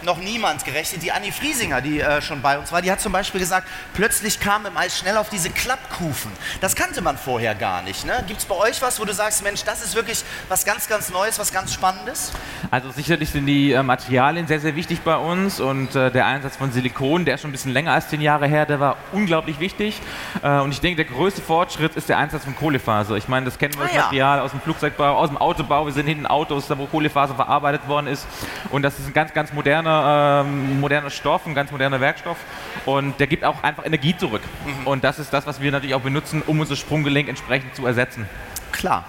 noch 0.03 0.17
niemand 0.17 0.65
gerechnet. 0.65 1.03
Die 1.03 1.11
Annie 1.11 1.31
Friesinger, 1.31 1.81
die 1.81 1.99
äh, 1.99 2.21
schon 2.21 2.41
bei 2.41 2.57
uns 2.57 2.71
war, 2.71 2.81
die 2.81 2.91
hat 2.91 3.01
zum 3.01 3.11
Beispiel 3.11 3.39
gesagt, 3.39 3.67
plötzlich 3.93 4.39
kam 4.39 4.65
im 4.65 4.75
Eis 4.77 4.97
schnell 4.97 5.17
auf 5.17 5.29
diese 5.29 5.49
Klappkufen. 5.49 6.31
Das 6.61 6.75
kannte 6.75 7.01
man 7.01 7.17
vorher 7.17 7.55
gar 7.55 7.81
nicht. 7.81 8.05
Ne? 8.05 8.23
Gibt 8.27 8.39
es 8.39 8.45
bei 8.45 8.55
euch 8.55 8.81
was, 8.81 8.99
wo 8.99 9.05
du 9.05 9.13
sagst, 9.13 9.43
Mensch, 9.43 9.63
das 9.63 9.83
ist 9.83 9.95
wirklich 9.95 10.23
was 10.47 10.65
ganz, 10.65 10.87
ganz 10.87 11.09
Neues, 11.09 11.39
was 11.39 11.51
ganz 11.51 11.73
Spannendes? 11.73 12.31
Also 12.71 12.91
sicherlich 12.91 13.29
sind 13.29 13.45
die 13.45 13.71
äh, 13.71 13.83
Materialien 13.83 14.47
sehr, 14.47 14.59
sehr 14.59 14.75
wichtig 14.75 15.01
bei 15.01 15.17
uns 15.17 15.59
und 15.59 15.95
äh, 15.95 16.11
der 16.11 16.25
Einsatz 16.25 16.55
von 16.55 16.71
Silikon, 16.71 17.25
der 17.25 17.35
ist 17.35 17.41
schon 17.41 17.49
ein 17.49 17.53
bisschen 17.53 17.73
länger 17.73 17.93
als 17.93 18.09
zehn 18.09 18.21
Jahre 18.21 18.47
her, 18.47 18.65
der 18.65 18.79
war 18.79 18.97
unglaublich 19.11 19.59
wichtig. 19.59 19.99
Äh, 20.41 20.59
und 20.59 20.71
ich 20.71 20.81
denke, 20.81 21.03
der 21.03 21.13
größte 21.13 21.41
Fortschritt 21.41 21.95
ist 21.95 22.09
der 22.09 22.17
Einsatz 22.17 22.43
von 22.43 22.55
Kohlefaser. 22.55 23.15
Ich 23.15 23.27
meine, 23.27 23.45
das 23.45 23.57
kennen 23.57 23.73
wir 23.75 23.81
ah, 23.81 23.85
das 23.85 23.95
ja. 23.95 24.01
Material 24.03 24.39
aus 24.39 24.51
dem 24.51 24.61
Flugzeugbau, 24.61 25.17
aus 25.17 25.29
dem 25.29 25.37
Autobau. 25.37 25.85
Wir 25.85 25.93
sind 25.93 26.07
hinten 26.07 26.25
Autos, 26.25 26.67
da 26.67 26.77
wo 26.77 26.85
Kohlefaser 26.85 27.35
verarbeitet 27.35 27.87
worden 27.87 28.07
ist. 28.07 28.25
Und 28.69 28.83
das 28.83 28.99
ist 28.99 29.07
ein 29.07 29.13
ganz, 29.13 29.33
ganz 29.33 29.53
moderner 29.53 29.88
moderner, 29.89 30.45
ähm, 30.45 30.79
moderner 30.79 31.09
Stoff, 31.09 31.45
ein 31.45 31.55
ganz 31.55 31.71
moderner 31.71 31.99
Werkstoff 31.99 32.37
und 32.85 33.19
der 33.19 33.27
gibt 33.27 33.43
auch 33.43 33.63
einfach 33.63 33.85
Energie 33.85 34.15
zurück. 34.15 34.41
Mhm. 34.65 34.87
Und 34.87 35.03
das 35.03 35.19
ist 35.19 35.33
das, 35.33 35.45
was 35.47 35.61
wir 35.61 35.71
natürlich 35.71 35.95
auch 35.95 36.01
benutzen, 36.01 36.41
um 36.45 36.59
unser 36.59 36.75
Sprunggelenk 36.75 37.27
entsprechend 37.27 37.75
zu 37.75 37.85
ersetzen. 37.85 38.27
Klar. 38.71 39.05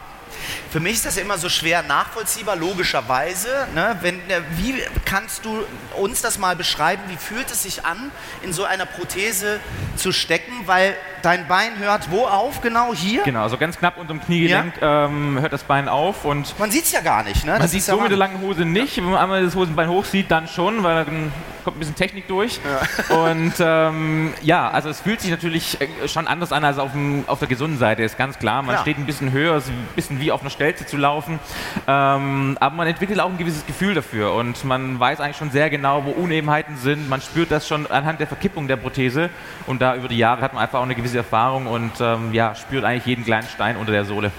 Für 0.70 0.80
mich 0.80 0.94
ist 0.94 1.06
das 1.06 1.16
immer 1.16 1.38
so 1.38 1.48
schwer 1.48 1.82
nachvollziehbar, 1.82 2.56
logischerweise. 2.56 3.48
Ne? 3.74 3.96
Wenn, 4.00 4.20
wie 4.56 4.74
kannst 5.04 5.44
du 5.44 5.64
uns 5.96 6.22
das 6.22 6.38
mal 6.38 6.56
beschreiben? 6.56 7.02
Wie 7.08 7.16
fühlt 7.16 7.50
es 7.50 7.62
sich 7.62 7.84
an, 7.84 8.10
in 8.42 8.52
so 8.52 8.64
einer 8.64 8.86
Prothese 8.86 9.60
zu 9.96 10.12
stecken? 10.12 10.52
Weil 10.66 10.94
dein 11.22 11.46
Bein 11.48 11.78
hört 11.78 12.10
wo 12.10 12.26
auf? 12.26 12.60
Genau 12.60 12.94
hier? 12.94 13.22
Genau, 13.22 13.42
also 13.42 13.56
ganz 13.56 13.78
knapp 13.78 13.96
unter 13.98 14.14
dem 14.14 14.22
Kniegelenk 14.22 14.74
ja? 14.80 15.06
ähm, 15.06 15.38
hört 15.40 15.52
das 15.52 15.64
Bein 15.64 15.88
auf. 15.88 16.24
Und 16.24 16.58
man 16.58 16.70
sieht 16.70 16.84
es 16.84 16.92
ja 16.92 17.00
gar 17.00 17.22
nicht. 17.22 17.44
Ne? 17.44 17.56
Man 17.58 17.68
sieht 17.68 17.80
es 17.80 17.86
so 17.86 17.96
ja 17.96 18.02
mit 18.02 18.10
der 18.10 18.18
langen 18.18 18.40
Hose 18.40 18.64
nicht. 18.64 18.96
Wenn 18.96 19.04
man 19.04 19.16
einmal 19.16 19.44
das 19.44 19.54
Hosenbein 19.54 19.88
hochsieht, 19.88 20.30
dann 20.30 20.48
schon, 20.48 20.82
weil 20.82 21.04
dann 21.04 21.32
kommt 21.64 21.76
ein 21.76 21.80
bisschen 21.80 21.94
Technik 21.94 22.28
durch. 22.28 22.60
Ja. 23.08 23.16
Und 23.24 23.54
ähm, 23.60 24.34
ja, 24.42 24.70
also 24.70 24.88
es 24.88 25.00
fühlt 25.00 25.20
sich 25.20 25.30
natürlich 25.30 25.80
äh, 25.80 26.08
schon 26.08 26.26
anders 26.26 26.52
an 26.52 26.64
als 26.64 26.78
auf, 26.78 26.92
dem, 26.92 27.24
auf 27.26 27.38
der 27.38 27.48
gesunden 27.48 27.78
Seite, 27.78 28.02
ist 28.02 28.18
ganz 28.18 28.38
klar. 28.38 28.62
Man 28.62 28.78
steht 28.78 28.98
ein 28.98 29.06
bisschen 29.06 29.32
höher, 29.32 29.56
ist 29.56 29.68
ein 29.68 29.88
bisschen 29.94 30.19
wie 30.20 30.32
auf 30.32 30.40
einer 30.40 30.50
Stelze 30.50 30.86
zu 30.86 30.96
laufen. 30.96 31.38
Ähm, 31.86 32.56
aber 32.60 32.74
man 32.74 32.86
entwickelt 32.86 33.20
auch 33.20 33.30
ein 33.30 33.38
gewisses 33.38 33.66
Gefühl 33.66 33.94
dafür 33.94 34.34
und 34.34 34.64
man 34.64 34.98
weiß 35.00 35.20
eigentlich 35.20 35.36
schon 35.36 35.50
sehr 35.50 35.70
genau, 35.70 36.04
wo 36.04 36.10
Unebenheiten 36.10 36.76
sind. 36.76 37.08
Man 37.08 37.20
spürt 37.20 37.50
das 37.50 37.66
schon 37.66 37.86
anhand 37.86 38.20
der 38.20 38.26
Verkippung 38.26 38.68
der 38.68 38.76
Prothese 38.76 39.30
und 39.66 39.80
da 39.80 39.96
über 39.96 40.08
die 40.08 40.18
Jahre 40.18 40.42
hat 40.42 40.54
man 40.54 40.62
einfach 40.62 40.78
auch 40.78 40.84
eine 40.84 40.94
gewisse 40.94 41.18
Erfahrung 41.18 41.66
und 41.66 41.92
ähm, 42.00 42.32
ja, 42.32 42.54
spürt 42.54 42.84
eigentlich 42.84 43.06
jeden 43.06 43.24
kleinen 43.24 43.48
Stein 43.48 43.76
unter 43.76 43.92
der 43.92 44.04
Sohle. 44.04 44.30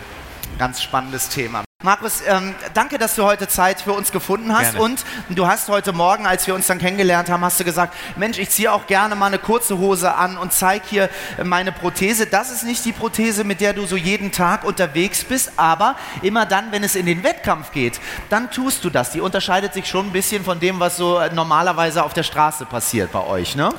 Ganz 0.58 0.82
spannendes 0.82 1.30
Thema. 1.30 1.63
Markus, 1.84 2.22
ähm, 2.28 2.54
danke, 2.76 3.00
dass 3.00 3.15
du 3.15 3.24
heute 3.24 3.48
Zeit 3.48 3.82
für 3.82 3.94
uns 3.94 4.12
gefunden 4.12 4.54
hast. 4.54 4.74
Gerne. 4.74 4.82
Und 4.82 5.04
du 5.30 5.48
hast 5.48 5.67
heute 5.67 5.94
Morgen, 5.94 6.28
als 6.28 6.46
wir 6.46 6.54
uns 6.54 6.67
dann 6.67 6.78
kennengelernt 6.78 7.28
haben, 7.28 7.44
hast 7.44 7.60
du 7.60 7.63
gesagt, 7.63 7.96
Mensch, 8.17 8.38
ich 8.38 8.52
ziehe 8.52 8.72
auch 8.72 8.86
gerne 8.86 9.15
mal 9.15 9.26
eine 9.26 9.39
kurze 9.39 9.80
Hose 9.80 10.13
an 10.13 10.38
und 10.38 10.54
zeige 10.54 10.86
hier 10.88 11.10
meine 11.44 11.72
Prothese. 11.72 12.28
Das 12.28 12.52
ist 12.52 12.63
nicht 12.63 12.86
die 12.86 12.91
Prothese, 12.91 13.44
mit 13.44 13.62
der 13.62 13.74
du 13.74 13.88
so 13.88 13.98
jeden 13.98 14.32
Tag 14.32 14.63
unterwegs 14.63 15.24
bist, 15.24 15.54
aber 15.58 15.96
immer 16.22 16.46
dann, 16.46 16.72
wenn 16.72 16.84
es 16.84 16.96
in 16.96 17.08
den 17.08 17.24
Wettkampf 17.24 17.72
geht, 17.72 18.00
dann 18.30 18.52
tust 18.52 18.84
du 18.84 18.91
das. 18.91 19.10
Die 19.10 19.22
unterscheidet 19.22 19.74
sich 19.74 19.88
schon 19.88 20.08
ein 20.08 20.12
bisschen 20.12 20.44
von 20.44 20.60
dem, 20.60 20.80
was 20.80 20.98
so 20.98 21.20
normalerweise 21.34 22.04
auf 22.04 22.13
der 22.13 22.24
Straße 22.24 22.65
passiert 22.65 23.12
bei 23.12 23.26
euch, 23.26 23.56
ne? 23.56 23.74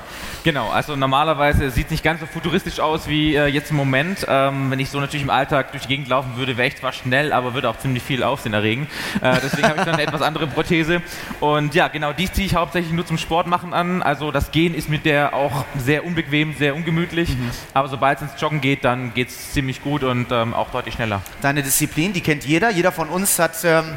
Genau, 0.45 0.71
also 0.71 0.97
normalerweise 0.97 1.71
sieht 1.71 1.85
es 1.85 1.91
nicht 1.93 2.03
ganz 2.03 2.19
so 2.19 2.27
futuristisch 2.27 2.81
aus 2.81 3.07
wie 3.07 3.37
äh, 3.37 3.47
jetzt 3.47 3.71
im 3.71 3.77
Moment. 3.77 4.27
Ähm, 4.29 4.73
wenn 4.73 4.81
ich 4.81 4.91
so 4.91 4.99
natürlich 4.99 5.23
im 5.23 5.31
Alltag 5.31 5.71
durch 5.71 5.85
die 5.85 5.89
Gegend 5.89 6.09
laufen 6.09 6.37
würde, 6.37 6.57
wäre 6.57 6.67
ich 6.67 6.77
zwar 6.77 6.93
schnell, 6.93 7.33
aber 7.33 7.55
würde 7.55 7.71
auch 7.71 7.79
ziemlich 7.79 7.92
ziemlich 7.93 8.03
viel 8.03 8.23
Aufsehen 8.23 8.55
erregen. 8.55 8.87
Äh, 9.21 9.39
deswegen 9.43 9.69
habe 9.69 9.79
ich 9.79 9.85
dann 9.85 9.95
eine 9.95 10.03
etwas 10.03 10.23
andere 10.23 10.47
Prothese. 10.47 11.03
Und 11.41 11.75
ja, 11.75 11.89
genau, 11.89 12.15
die 12.15 12.31
ziehe 12.33 12.47
ich 12.47 12.55
hauptsächlich 12.55 12.93
nur 12.93 13.05
zum 13.05 13.19
Sport 13.19 13.47
machen 13.47 13.75
an. 13.75 14.03
Also 14.03 14.31
das 14.31 14.51
Gehen 14.51 14.75
ist 14.75 14.89
mit 14.89 15.05
der 15.05 15.35
auch 15.35 15.67
sehr 15.77 16.07
unbequem, 16.07 16.55
sehr 16.57 16.75
ungemütlich. 16.75 17.29
Mhm. 17.31 17.51
Aber 17.75 17.89
sobald 17.89 18.23
es 18.23 18.31
ins 18.31 18.41
Joggen 18.41 18.63
geht, 18.63 18.85
dann 18.85 19.13
geht 19.13 19.29
es 19.29 19.53
ziemlich 19.53 19.83
gut 19.83 20.05
und 20.05 20.33
ähm, 20.33 20.55
auch 20.55 20.71
deutlich 20.71 20.95
schneller. 20.95 21.21
Deine 21.43 21.63
Disziplin, 21.63 22.15
die 22.15 22.23
kennt 22.23 22.45
jeder. 22.47 22.71
Jeder 22.71 22.93
von 22.93 23.09
uns 23.09 23.39
hat 23.39 23.57
ähm, 23.65 23.97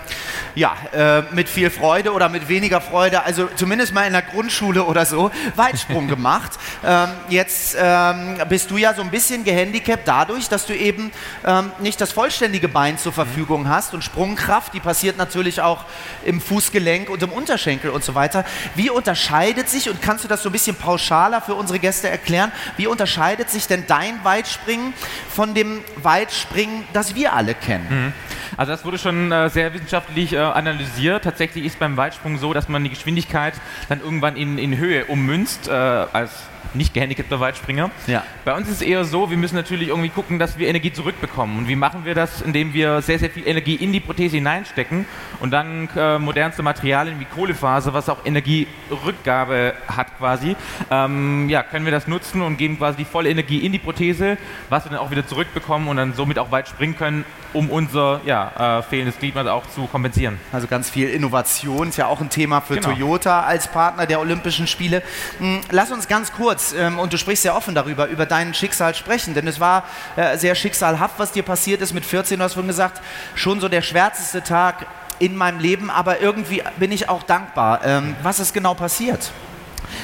ja, 0.55 0.75
äh, 0.93 1.23
mit 1.34 1.47
viel 1.47 1.69
Freude 1.69 2.12
oder 2.12 2.27
mit 2.27 2.49
weniger 2.49 2.81
Freude, 2.81 3.23
also 3.23 3.47
zumindest 3.55 3.93
mal 3.93 4.05
in 4.08 4.13
der 4.13 4.21
Grundschule 4.23 4.84
oder 4.84 5.05
so, 5.05 5.31
Weitsprung 5.55 6.08
gemacht. 6.10 6.51
Ähm, 6.84 7.10
jetzt 7.29 7.77
ähm, 7.79 8.38
bist 8.49 8.71
du 8.71 8.77
ja 8.77 8.93
so 8.93 9.01
ein 9.01 9.12
bisschen 9.12 9.43
gehandicapt 9.43 10.05
dadurch, 10.05 10.49
dass 10.49 10.65
du 10.65 10.75
eben 10.75 11.12
ähm, 11.45 11.71
nicht 11.79 12.01
das 12.01 12.12
vollständige 12.12 12.67
Bein 12.67 12.97
zur 12.97 13.13
Verfügung 13.13 13.69
hast 13.69 13.84
hast 13.85 13.93
und 13.93 14.03
Sprungkraft, 14.03 14.73
die 14.73 14.79
passiert 14.79 15.17
natürlich 15.17 15.61
auch 15.61 15.85
im 16.23 16.41
Fußgelenk 16.41 17.09
und 17.09 17.21
im 17.21 17.31
Unterschenkel 17.31 17.91
und 17.91 18.03
so 18.03 18.15
weiter. 18.15 18.43
Wie 18.75 18.89
unterscheidet 18.89 19.69
sich, 19.69 19.89
und 19.89 20.01
kannst 20.01 20.23
du 20.23 20.27
das 20.27 20.43
so 20.43 20.49
ein 20.49 20.51
bisschen 20.51 20.75
pauschaler 20.75 21.41
für 21.41 21.53
unsere 21.53 21.79
Gäste 21.79 22.09
erklären, 22.09 22.51
wie 22.77 22.87
unterscheidet 22.87 23.49
sich 23.49 23.67
denn 23.67 23.85
dein 23.87 24.23
Weitspringen 24.23 24.93
von 25.29 25.53
dem 25.53 25.83
Weitspringen, 25.97 26.87
das 26.93 27.15
wir 27.15 27.33
alle 27.33 27.53
kennen? 27.53 27.87
Mhm. 27.89 28.13
Also 28.58 28.71
das 28.71 28.86
wurde 28.86 28.97
schon 28.97 29.31
äh, 29.31 29.49
sehr 29.49 29.73
wissenschaftlich 29.73 30.34
äh, 30.34 30.38
analysiert. 30.38 31.23
Tatsächlich 31.23 31.65
ist 31.65 31.79
beim 31.79 31.97
Weitsprung 31.97 32.38
so, 32.38 32.53
dass 32.53 32.69
man 32.69 32.84
die 32.84 32.89
Geschwindigkeit 32.89 33.53
dann 33.89 34.01
irgendwann 34.01 34.36
in, 34.36 34.58
in 34.58 34.77
Höhe 34.77 35.05
ummünzt, 35.05 35.67
äh, 35.67 35.71
als 35.71 36.31
nicht 36.75 36.93
gehandicapter 36.93 37.39
Weitspringer. 37.39 37.89
Ja. 38.08 38.23
Bei 38.43 38.53
uns 38.55 38.67
ist 38.67 38.75
es 38.75 38.81
eher 38.81 39.05
so, 39.05 39.29
wir 39.29 39.38
müssen 39.38 39.55
natürlich 39.55 39.89
irgendwie 39.89 40.10
gucken, 40.10 40.39
dass 40.39 40.58
wir 40.58 40.67
Energie 40.67 40.91
zurückbekommen. 40.91 41.58
Und 41.58 41.67
wie 41.67 41.75
machen 41.75 42.05
wir 42.05 42.15
das? 42.15 42.41
Indem 42.41 42.73
wir 42.73 43.01
sehr, 43.01 43.19
sehr 43.19 43.29
viel 43.29 43.47
Energie 43.47 43.75
in 43.75 43.91
die 43.91 43.99
Prothese 43.99 44.36
hineinstecken 44.36 45.05
und 45.39 45.51
dann 45.51 45.89
äh, 45.95 46.19
modernste 46.19 46.63
Materialien 46.63 47.19
wie 47.19 47.25
Kohlefaser, 47.25 47.93
was 47.93 48.10
auch 48.10 48.25
Energierückgabe 48.25 49.73
hat 49.88 50.17
quasi, 50.17 50.55
ähm, 50.91 51.49
ja, 51.49 51.63
können 51.63 51.86
wir 51.86 51.91
das 51.91 52.08
nutzen 52.08 52.41
und 52.41 52.58
geben 52.58 52.77
quasi 52.77 52.97
die 52.97 53.05
volle 53.05 53.29
Energie 53.29 53.60
in 53.60 53.71
die 53.71 53.79
Prothese, 53.79 54.38
was 54.69 54.86
wir 54.86 54.91
dann 54.91 54.99
auch 54.99 55.12
wieder 55.12 55.25
zurückbekommen 55.25 55.88
und 55.88 55.97
dann 55.97 56.13
somit 56.13 56.39
auch 56.39 56.51
weit 56.51 56.67
springen 56.67 56.97
können, 56.97 57.25
um 57.55 57.69
unser 57.69 58.21
ja, 58.25 58.79
äh, 58.79 58.83
fehlendes 58.83 59.17
Glied 59.17 59.35
auch 59.35 59.65
zu 59.67 59.87
kompensieren. 59.87 60.39
Also 60.51 60.67
ganz 60.67 60.89
viel 60.89 61.09
Innovation 61.09 61.89
ist 61.89 61.97
ja 61.97 62.07
auch 62.07 62.21
ein 62.21 62.29
Thema 62.29 62.61
für 62.61 62.75
genau. 62.75 62.89
Toyota 62.89 63.41
als 63.41 63.67
Partner 63.67 64.05
der 64.05 64.19
Olympischen 64.19 64.67
Spiele. 64.67 65.01
Hm, 65.39 65.61
lass 65.71 65.91
uns 65.91 66.07
ganz 66.07 66.31
kurz, 66.31 66.73
ähm, 66.77 66.99
und 66.99 67.13
du 67.13 67.17
sprichst 67.17 67.43
sehr 67.43 67.55
offen 67.55 67.73
darüber, 67.73 68.07
über 68.07 68.25
dein 68.25 68.53
Schicksal 68.53 68.93
sprechen, 68.93 69.33
denn 69.33 69.47
es 69.47 69.59
war 69.59 69.85
äh, 70.15 70.37
sehr 70.37 70.55
schicksalhaft, 70.55 71.17
was 71.17 71.31
dir 71.31 71.43
passiert 71.43 71.81
ist 71.81 71.93
mit 71.93 72.05
14, 72.05 72.37
du 72.37 72.43
hast 72.43 72.53
vorhin 72.53 72.67
gesagt, 72.67 73.01
schon 73.33 73.59
so 73.59 73.69
der 73.69 73.81
schwärzeste 73.81 74.43
Tag 74.43 74.85
in 75.19 75.35
meinem 75.35 75.59
Leben, 75.59 75.89
aber 75.89 76.21
irgendwie 76.21 76.61
bin 76.77 76.91
ich 76.91 77.07
auch 77.07 77.23
dankbar. 77.23 77.81
Ähm, 77.85 78.15
was 78.21 78.39
ist 78.39 78.53
genau 78.53 78.73
passiert? 78.73 79.31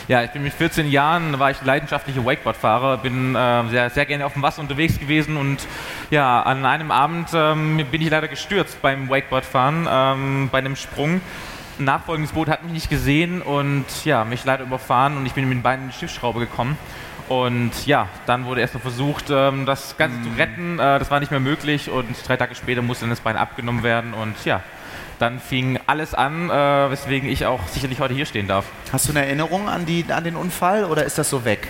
Ja, 0.08 0.24
ich 0.24 0.32
bin 0.32 0.44
mit 0.44 0.54
14 0.54 0.90
Jahren, 0.90 1.40
war 1.40 1.52
ich 1.52 1.62
leidenschaftlicher 1.62 2.26
Wakeboard-Fahrer, 2.26 2.98
bin 2.98 3.36
äh, 3.36 3.70
sehr, 3.70 3.90
sehr 3.90 4.06
gerne 4.06 4.26
auf 4.26 4.34
dem 4.34 4.42
Wasser 4.42 4.62
unterwegs 4.62 5.00
gewesen 5.00 5.38
und 5.38 5.68
ja, 6.10 6.42
an 6.42 6.66
einem 6.66 6.92
Abend 6.92 7.30
ähm, 7.34 7.86
bin 7.92 8.02
ich 8.02 8.10
leider 8.10 8.28
gestürzt 8.28 8.82
beim 8.82 9.10
Wakeboard-Fahren, 9.10 9.88
ähm, 9.90 10.50
bei 10.52 10.60
einem 10.60 10.76
Sprung. 10.76 11.22
Ein 11.80 11.86
nachfolgendes 11.86 12.34
Boot 12.34 12.50
hat 12.50 12.64
mich 12.64 12.74
nicht 12.74 12.90
gesehen 12.90 13.42
und 13.42 13.86
ja, 14.06 14.26
mich 14.26 14.46
leider 14.46 14.64
überfahren 14.64 15.18
und 15.18 15.26
ich 15.26 15.34
bin 15.34 15.48
mit 15.48 15.58
den 15.58 15.64
Beinen 15.64 15.86
in 15.86 15.90
die 15.90 15.96
Schiffsschraube 15.96 16.40
gekommen. 16.40 16.78
Und 17.32 17.86
ja, 17.86 18.10
dann 18.26 18.46
wurde 18.46 18.60
erstmal 18.60 18.82
versucht, 18.82 19.30
ähm, 19.30 19.66
das 19.66 19.96
Ganze 19.98 20.18
mm. 20.18 20.24
zu 20.24 20.30
retten. 20.38 20.80
Äh, 20.80 21.00
das 21.00 21.10
war 21.10 21.22
nicht 21.22 21.32
mehr 21.32 21.40
möglich 21.40 21.90
und 21.90 22.08
drei 22.28 22.36
Tage 22.36 22.56
später 22.56 22.82
musste 22.82 23.06
dann 23.06 23.12
das 23.12 23.22
Bein 23.22 23.38
abgenommen 23.38 23.84
werden 23.84 24.14
und 24.14 24.36
ja, 24.44 24.62
dann 25.22 25.40
fing 25.40 25.80
alles 25.88 26.14
an, 26.14 26.50
äh, 26.50 26.92
weswegen 26.92 27.30
ich 27.30 27.46
auch 27.46 27.68
sicherlich 27.68 28.00
heute 28.00 28.14
hier 28.14 28.26
stehen 28.26 28.48
darf. 28.48 28.66
Hast 28.92 29.08
du 29.08 29.12
eine 29.12 29.26
Erinnerung 29.26 29.70
an, 29.70 29.86
die, 29.86 30.06
an 30.10 30.24
den 30.24 30.36
Unfall 30.36 30.86
oder 30.86 31.04
ist 31.04 31.18
das 31.18 31.30
so 31.30 31.46
weg? 31.46 31.68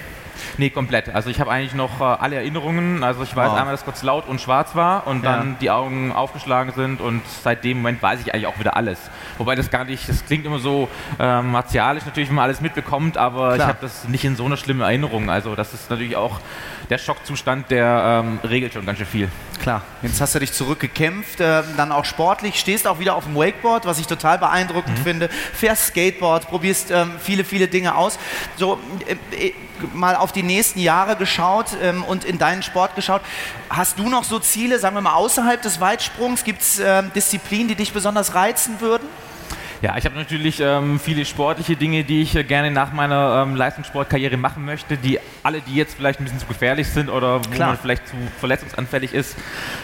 Nee, 0.57 0.69
komplett. 0.69 1.09
Also 1.09 1.29
ich 1.29 1.39
habe 1.39 1.51
eigentlich 1.51 1.73
noch 1.73 2.01
äh, 2.01 2.03
alle 2.03 2.37
Erinnerungen. 2.37 3.03
Also 3.03 3.23
ich 3.23 3.35
weiß 3.35 3.51
oh. 3.51 3.55
einmal, 3.55 3.73
dass 3.73 3.83
kurz 3.83 4.03
laut 4.03 4.27
und 4.27 4.41
schwarz 4.41 4.75
war 4.75 5.07
und 5.07 5.23
ja. 5.23 5.37
dann 5.37 5.57
die 5.59 5.71
Augen 5.71 6.11
aufgeschlagen 6.11 6.73
sind 6.73 7.01
und 7.01 7.21
seit 7.43 7.63
dem 7.63 7.77
Moment 7.77 8.01
weiß 8.01 8.21
ich 8.21 8.33
eigentlich 8.33 8.47
auch 8.47 8.59
wieder 8.59 8.75
alles. 8.75 8.99
Wobei 9.37 9.55
das 9.55 9.69
gar 9.69 9.85
nicht, 9.85 10.07
das 10.07 10.25
klingt 10.25 10.45
immer 10.45 10.59
so 10.59 10.87
äh, 11.19 11.41
martialisch 11.41 12.05
natürlich, 12.05 12.29
wenn 12.29 12.35
man 12.35 12.45
alles 12.45 12.61
mitbekommt, 12.61 13.17
aber 13.17 13.55
Klar. 13.55 13.57
ich 13.57 13.63
habe 13.63 13.79
das 13.81 14.07
nicht 14.07 14.25
in 14.25 14.35
so 14.35 14.45
einer 14.45 14.57
schlimmen 14.57 14.81
Erinnerung. 14.81 15.29
Also 15.29 15.55
das 15.55 15.73
ist 15.73 15.89
natürlich 15.89 16.15
auch 16.15 16.39
der 16.89 16.97
Schockzustand, 16.97 17.71
der 17.71 18.23
ähm, 18.25 18.39
regelt 18.43 18.73
schon 18.73 18.85
ganz 18.85 18.97
schön 18.97 19.07
viel. 19.07 19.29
Klar, 19.61 19.83
jetzt 20.01 20.19
hast 20.19 20.35
du 20.35 20.39
dich 20.39 20.51
zurückgekämpft, 20.53 21.39
äh, 21.39 21.63
dann 21.77 21.91
auch 21.91 22.05
sportlich, 22.05 22.59
stehst 22.59 22.87
auch 22.87 22.99
wieder 22.99 23.15
auf 23.15 23.25
dem 23.25 23.35
Wakeboard, 23.35 23.85
was 23.85 23.99
ich 23.99 24.07
total 24.07 24.39
beeindruckend 24.39 24.99
mhm. 24.99 25.03
finde, 25.03 25.29
fährst 25.29 25.87
Skateboard, 25.87 26.47
probierst 26.47 26.91
ähm, 26.91 27.11
viele, 27.19 27.43
viele 27.43 27.67
Dinge 27.67 27.95
aus. 27.95 28.17
So, 28.57 28.79
äh, 29.07 29.47
äh, 29.47 29.53
mal 29.93 30.15
auf 30.15 30.30
die 30.31 30.43
nächsten 30.43 30.79
Jahre 30.79 31.15
geschaut 31.15 31.67
ähm, 31.81 32.03
und 32.03 32.23
in 32.23 32.37
deinen 32.37 32.63
Sport 32.63 32.95
geschaut. 32.95 33.21
Hast 33.69 33.99
du 33.99 34.09
noch 34.09 34.23
so 34.23 34.39
Ziele, 34.39 34.79
sagen 34.79 34.95
wir 34.95 35.01
mal, 35.01 35.13
außerhalb 35.13 35.61
des 35.61 35.79
Weitsprungs? 35.79 36.43
Gibt 36.43 36.61
es 36.61 36.79
ähm, 36.79 37.11
Disziplinen, 37.13 37.67
die 37.67 37.75
dich 37.75 37.93
besonders 37.93 38.35
reizen 38.35 38.81
würden? 38.81 39.07
Ja, 39.81 39.97
ich 39.97 40.05
habe 40.05 40.15
natürlich 40.15 40.59
ähm, 40.59 40.99
viele 40.99 41.25
sportliche 41.25 41.75
Dinge, 41.75 42.03
die 42.03 42.21
ich 42.21 42.35
äh, 42.35 42.43
gerne 42.43 42.69
nach 42.69 42.93
meiner 42.93 43.41
ähm, 43.41 43.55
Leistungssportkarriere 43.55 44.37
machen 44.37 44.63
möchte, 44.63 44.95
die 44.95 45.17
alle, 45.41 45.59
die 45.61 45.73
jetzt 45.73 45.95
vielleicht 45.95 46.19
ein 46.19 46.23
bisschen 46.23 46.37
zu 46.37 46.45
gefährlich 46.45 46.87
sind 46.87 47.09
oder 47.09 47.43
wo 47.43 47.49
Klar. 47.49 47.69
man 47.69 47.77
vielleicht 47.79 48.07
zu 48.07 48.13
verletzungsanfällig 48.39 49.11
ist. 49.11 49.35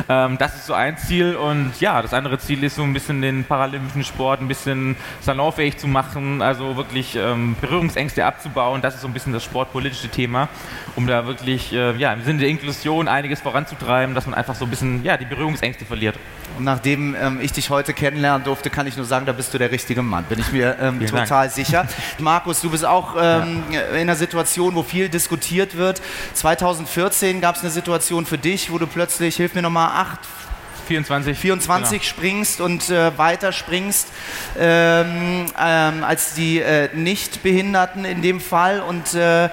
Ähm, 0.07 0.37
das 0.37 0.53
ist 0.53 0.67
so 0.67 0.75
ein 0.75 0.99
Ziel 0.99 1.35
und 1.35 1.81
ja, 1.81 1.99
das 2.03 2.13
andere 2.13 2.37
Ziel 2.37 2.63
ist 2.63 2.75
so 2.75 2.83
ein 2.83 2.93
bisschen 2.93 3.23
den 3.23 3.43
paralympischen 3.43 4.03
Sport 4.03 4.39
ein 4.39 4.47
bisschen 4.47 4.95
salonfähig 5.21 5.77
zu 5.77 5.87
machen, 5.87 6.43
also 6.43 6.77
wirklich 6.77 7.15
ähm, 7.15 7.55
Berührungsängste 7.59 8.23
abzubauen. 8.23 8.83
Das 8.83 8.93
ist 8.93 9.01
so 9.01 9.07
ein 9.07 9.13
bisschen 9.13 9.33
das 9.33 9.43
sportpolitische 9.43 10.09
Thema, 10.09 10.47
um 10.95 11.07
da 11.07 11.25
wirklich 11.25 11.73
äh, 11.73 11.95
ja, 11.95 12.13
im 12.13 12.23
Sinne 12.23 12.41
der 12.41 12.49
Inklusion 12.49 13.07
einiges 13.07 13.41
voranzutreiben, 13.41 14.13
dass 14.13 14.27
man 14.27 14.35
einfach 14.35 14.53
so 14.53 14.65
ein 14.65 14.69
bisschen 14.69 15.03
ja, 15.03 15.17
die 15.17 15.25
Berührungsängste 15.25 15.85
verliert. 15.85 16.19
Und 16.55 16.65
nachdem 16.65 17.15
ähm, 17.19 17.39
ich 17.41 17.51
dich 17.51 17.71
heute 17.71 17.93
kennenlernen 17.93 18.43
durfte, 18.43 18.69
kann 18.69 18.85
ich 18.85 18.95
nur 18.95 19.05
sagen, 19.05 19.25
da 19.25 19.31
bist 19.31 19.55
du 19.55 19.57
der 19.57 19.71
richtige 19.71 19.86
richtige 19.87 20.01
Mann, 20.01 20.25
bin 20.25 20.39
ich 20.39 20.51
mir 20.51 20.75
ähm, 20.81 20.99
total 20.99 21.25
Dank. 21.25 21.51
sicher. 21.53 21.87
Markus, 22.19 22.59
du 22.59 22.69
bist 22.69 22.83
auch 22.83 23.15
ähm, 23.17 23.63
ja. 23.71 23.81
in 23.91 24.01
einer 24.01 24.17
Situation, 24.17 24.75
wo 24.75 24.83
viel 24.83 25.07
diskutiert 25.07 25.77
wird. 25.77 26.01
2014 26.33 27.39
gab 27.39 27.55
es 27.55 27.61
eine 27.61 27.71
Situation 27.71 28.25
für 28.25 28.37
dich, 28.37 28.69
wo 28.69 28.79
du 28.79 28.85
plötzlich, 28.85 29.37
hilf 29.37 29.55
mir 29.55 29.61
nochmal, 29.61 29.91
acht 29.93 30.19
24, 30.87 31.37
24 31.37 32.01
genau. 32.01 32.03
springst 32.03 32.59
und 32.59 32.89
äh, 32.89 33.17
weiter 33.17 33.53
springst 33.53 34.09
ähm, 34.59 35.45
ähm, 35.57 36.03
als 36.03 36.33
die 36.33 36.59
äh, 36.59 36.89
Nichtbehinderten 36.93 38.03
in 38.03 38.21
dem 38.21 38.41
Fall. 38.41 38.81
Und 38.81 39.13
äh, 39.13 39.49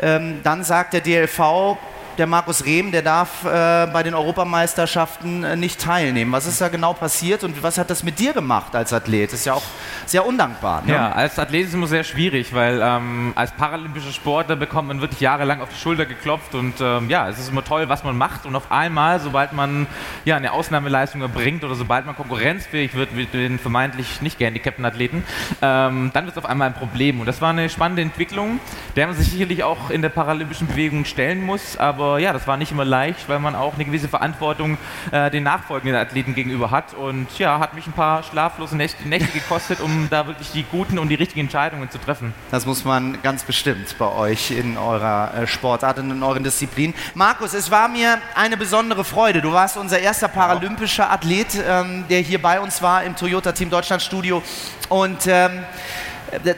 ähm, 0.00 0.40
dann 0.42 0.64
sagt 0.64 0.94
der 0.94 1.02
DLV, 1.02 1.76
der 2.18 2.26
Markus 2.26 2.64
Rehm, 2.64 2.92
der 2.92 3.02
darf 3.02 3.44
äh, 3.44 3.86
bei 3.92 4.02
den 4.02 4.14
Europameisterschaften 4.14 5.44
äh, 5.44 5.56
nicht 5.56 5.80
teilnehmen. 5.80 6.32
Was 6.32 6.46
ist 6.46 6.60
da 6.60 6.68
genau 6.68 6.92
passiert 6.92 7.44
und 7.44 7.62
was 7.62 7.78
hat 7.78 7.90
das 7.90 8.02
mit 8.02 8.18
dir 8.18 8.32
gemacht 8.32 8.74
als 8.74 8.92
Athlet? 8.92 9.32
Das 9.32 9.40
ist 9.40 9.46
ja 9.46 9.54
auch 9.54 9.62
sehr 10.06 10.24
undankbar. 10.26 10.82
Ne? 10.84 10.92
Ja, 10.92 11.12
als 11.12 11.38
Athlet 11.38 11.62
ist 11.62 11.68
es 11.68 11.74
immer 11.74 11.86
sehr 11.86 12.04
schwierig, 12.04 12.54
weil 12.54 12.80
ähm, 12.82 13.32
als 13.34 13.52
paralympischer 13.52 14.12
Sportler 14.12 14.56
bekommt 14.56 14.88
man 14.88 15.00
wirklich 15.00 15.20
jahrelang 15.20 15.60
auf 15.60 15.68
die 15.70 15.80
Schulter 15.80 16.06
geklopft 16.06 16.54
und 16.54 16.74
ähm, 16.80 17.08
ja, 17.08 17.28
es 17.28 17.38
ist 17.38 17.50
immer 17.50 17.64
toll, 17.64 17.88
was 17.88 18.04
man 18.04 18.16
macht 18.16 18.46
und 18.46 18.54
auf 18.54 18.70
einmal, 18.70 19.20
sobald 19.20 19.52
man 19.52 19.86
ja, 20.24 20.36
eine 20.36 20.52
Ausnahmeleistung 20.52 21.20
erbringt 21.20 21.64
oder 21.64 21.74
sobald 21.74 22.06
man 22.06 22.16
konkurrenzfähig 22.16 22.94
wird 22.94 23.14
mit 23.14 23.34
den 23.34 23.58
vermeintlich 23.58 24.22
nicht 24.22 24.38
gehandicapten 24.38 24.84
Athleten, 24.84 25.24
ähm, 25.62 26.10
dann 26.12 26.26
wird 26.26 26.36
es 26.36 26.42
auf 26.42 26.48
einmal 26.48 26.68
ein 26.68 26.74
Problem 26.74 27.20
und 27.20 27.26
das 27.26 27.40
war 27.40 27.50
eine 27.50 27.68
spannende 27.68 28.02
Entwicklung, 28.02 28.60
der 28.96 29.06
man 29.06 29.16
sich 29.16 29.30
sicherlich 29.30 29.64
auch 29.64 29.90
in 29.90 30.02
der 30.02 30.10
paralympischen 30.10 30.66
Bewegung 30.66 31.04
stellen 31.04 31.44
muss, 31.44 31.76
aber 31.76 32.03
aber 32.04 32.18
ja, 32.18 32.32
das 32.32 32.46
war 32.46 32.56
nicht 32.56 32.70
immer 32.70 32.84
leicht, 32.84 33.28
weil 33.28 33.38
man 33.38 33.54
auch 33.54 33.74
eine 33.74 33.84
gewisse 33.84 34.08
Verantwortung 34.08 34.78
äh, 35.10 35.30
den 35.30 35.42
nachfolgenden 35.42 35.96
Athleten 35.96 36.34
gegenüber 36.34 36.70
hat. 36.70 36.94
Und 36.94 37.38
ja, 37.38 37.58
hat 37.58 37.74
mich 37.74 37.86
ein 37.86 37.92
paar 37.92 38.22
schlaflose 38.22 38.76
Nächte, 38.76 39.08
Nächte 39.08 39.32
gekostet, 39.32 39.80
um 39.80 40.08
da 40.10 40.26
wirklich 40.26 40.50
die 40.52 40.64
guten 40.64 40.98
und 40.98 41.08
die 41.08 41.14
richtigen 41.14 41.40
Entscheidungen 41.40 41.90
zu 41.90 41.98
treffen. 41.98 42.34
Das 42.50 42.66
muss 42.66 42.84
man 42.84 43.20
ganz 43.22 43.42
bestimmt 43.44 43.96
bei 43.98 44.10
euch 44.12 44.50
in 44.50 44.76
eurer 44.76 45.34
äh, 45.34 45.46
Sportart 45.46 45.98
und 45.98 46.10
in 46.10 46.22
euren 46.22 46.44
Disziplinen. 46.44 46.94
Markus, 47.14 47.54
es 47.54 47.70
war 47.70 47.88
mir 47.88 48.18
eine 48.34 48.56
besondere 48.56 49.04
Freude. 49.04 49.40
Du 49.40 49.52
warst 49.52 49.76
unser 49.76 49.98
erster 49.98 50.28
paralympischer 50.28 51.10
Athlet, 51.10 51.48
ähm, 51.66 52.04
der 52.08 52.20
hier 52.20 52.40
bei 52.40 52.60
uns 52.60 52.82
war 52.82 53.02
im 53.04 53.16
Toyota 53.16 53.52
Team 53.52 53.70
Deutschland 53.70 54.02
Studio. 54.02 54.42
Und 54.88 55.26
ähm, 55.26 55.64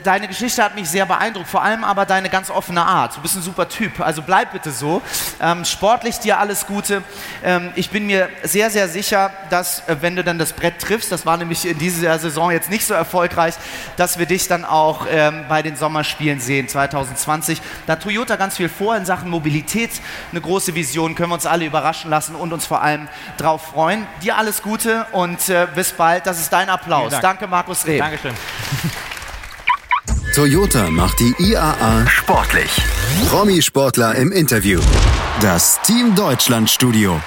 deine 0.03 0.27
Geschichte 0.27 0.63
hat 0.63 0.75
mich 0.75 0.89
sehr 0.89 1.05
beeindruckt, 1.05 1.47
vor 1.47 1.63
allem 1.63 1.83
aber 1.83 2.05
deine 2.05 2.29
ganz 2.29 2.49
offene 2.49 2.85
Art. 2.85 3.17
Du 3.17 3.21
bist 3.21 3.35
ein 3.35 3.41
super 3.41 3.67
Typ, 3.69 3.99
also 3.99 4.21
bleib 4.21 4.51
bitte 4.51 4.71
so. 4.71 5.01
Ähm, 5.41 5.65
sportlich 5.65 6.19
dir 6.19 6.39
alles 6.39 6.67
Gute. 6.67 7.03
Ähm, 7.43 7.71
ich 7.75 7.89
bin 7.89 8.05
mir 8.05 8.29
sehr, 8.43 8.69
sehr 8.69 8.87
sicher, 8.87 9.31
dass 9.49 9.87
äh, 9.87 9.97
wenn 10.01 10.15
du 10.15 10.23
dann 10.23 10.39
das 10.39 10.53
Brett 10.53 10.79
triffst, 10.79 11.11
das 11.11 11.25
war 11.25 11.37
nämlich 11.37 11.65
in 11.65 11.77
dieser 11.77 12.17
Saison 12.19 12.51
jetzt 12.51 12.69
nicht 12.69 12.85
so 12.85 12.93
erfolgreich, 12.93 13.55
dass 13.95 14.19
wir 14.19 14.25
dich 14.25 14.47
dann 14.47 14.65
auch 14.65 15.05
ähm, 15.09 15.45
bei 15.49 15.61
den 15.61 15.75
Sommerspielen 15.75 16.39
sehen 16.39 16.67
2020. 16.67 17.61
Da 17.85 17.93
hat 17.93 18.03
Toyota 18.03 18.35
ganz 18.35 18.57
viel 18.57 18.69
vor 18.69 18.95
in 18.95 19.05
Sachen 19.05 19.29
Mobilität, 19.29 19.91
eine 20.31 20.41
große 20.41 20.75
Vision, 20.75 21.15
können 21.15 21.29
wir 21.29 21.35
uns 21.35 21.45
alle 21.45 21.65
überraschen 21.65 22.09
lassen 22.09 22.35
und 22.35 22.53
uns 22.53 22.65
vor 22.65 22.81
allem 22.81 23.07
drauf 23.37 23.67
freuen. 23.67 24.07
Dir 24.21 24.37
alles 24.37 24.61
Gute 24.61 25.05
und 25.11 25.49
äh, 25.49 25.67
bis 25.73 25.91
bald. 25.91 26.25
Das 26.25 26.39
ist 26.39 26.51
dein 26.51 26.69
Applaus. 26.69 27.11
Dank. 27.11 27.21
Danke, 27.21 27.47
Markus 27.47 27.85
Reh. 27.85 27.97
Dankeschön. 27.97 28.33
Toyota 30.37 30.91
macht 30.91 31.19
die 31.19 31.33
IAA 31.39 32.05
sportlich. 32.05 32.69
Promi-Sportler 33.27 34.13
im 34.17 34.31
Interview. 34.31 34.79
Das 35.41 35.81
Team 35.81 36.13
Deutschland 36.13 36.69
Studio. 36.69 37.19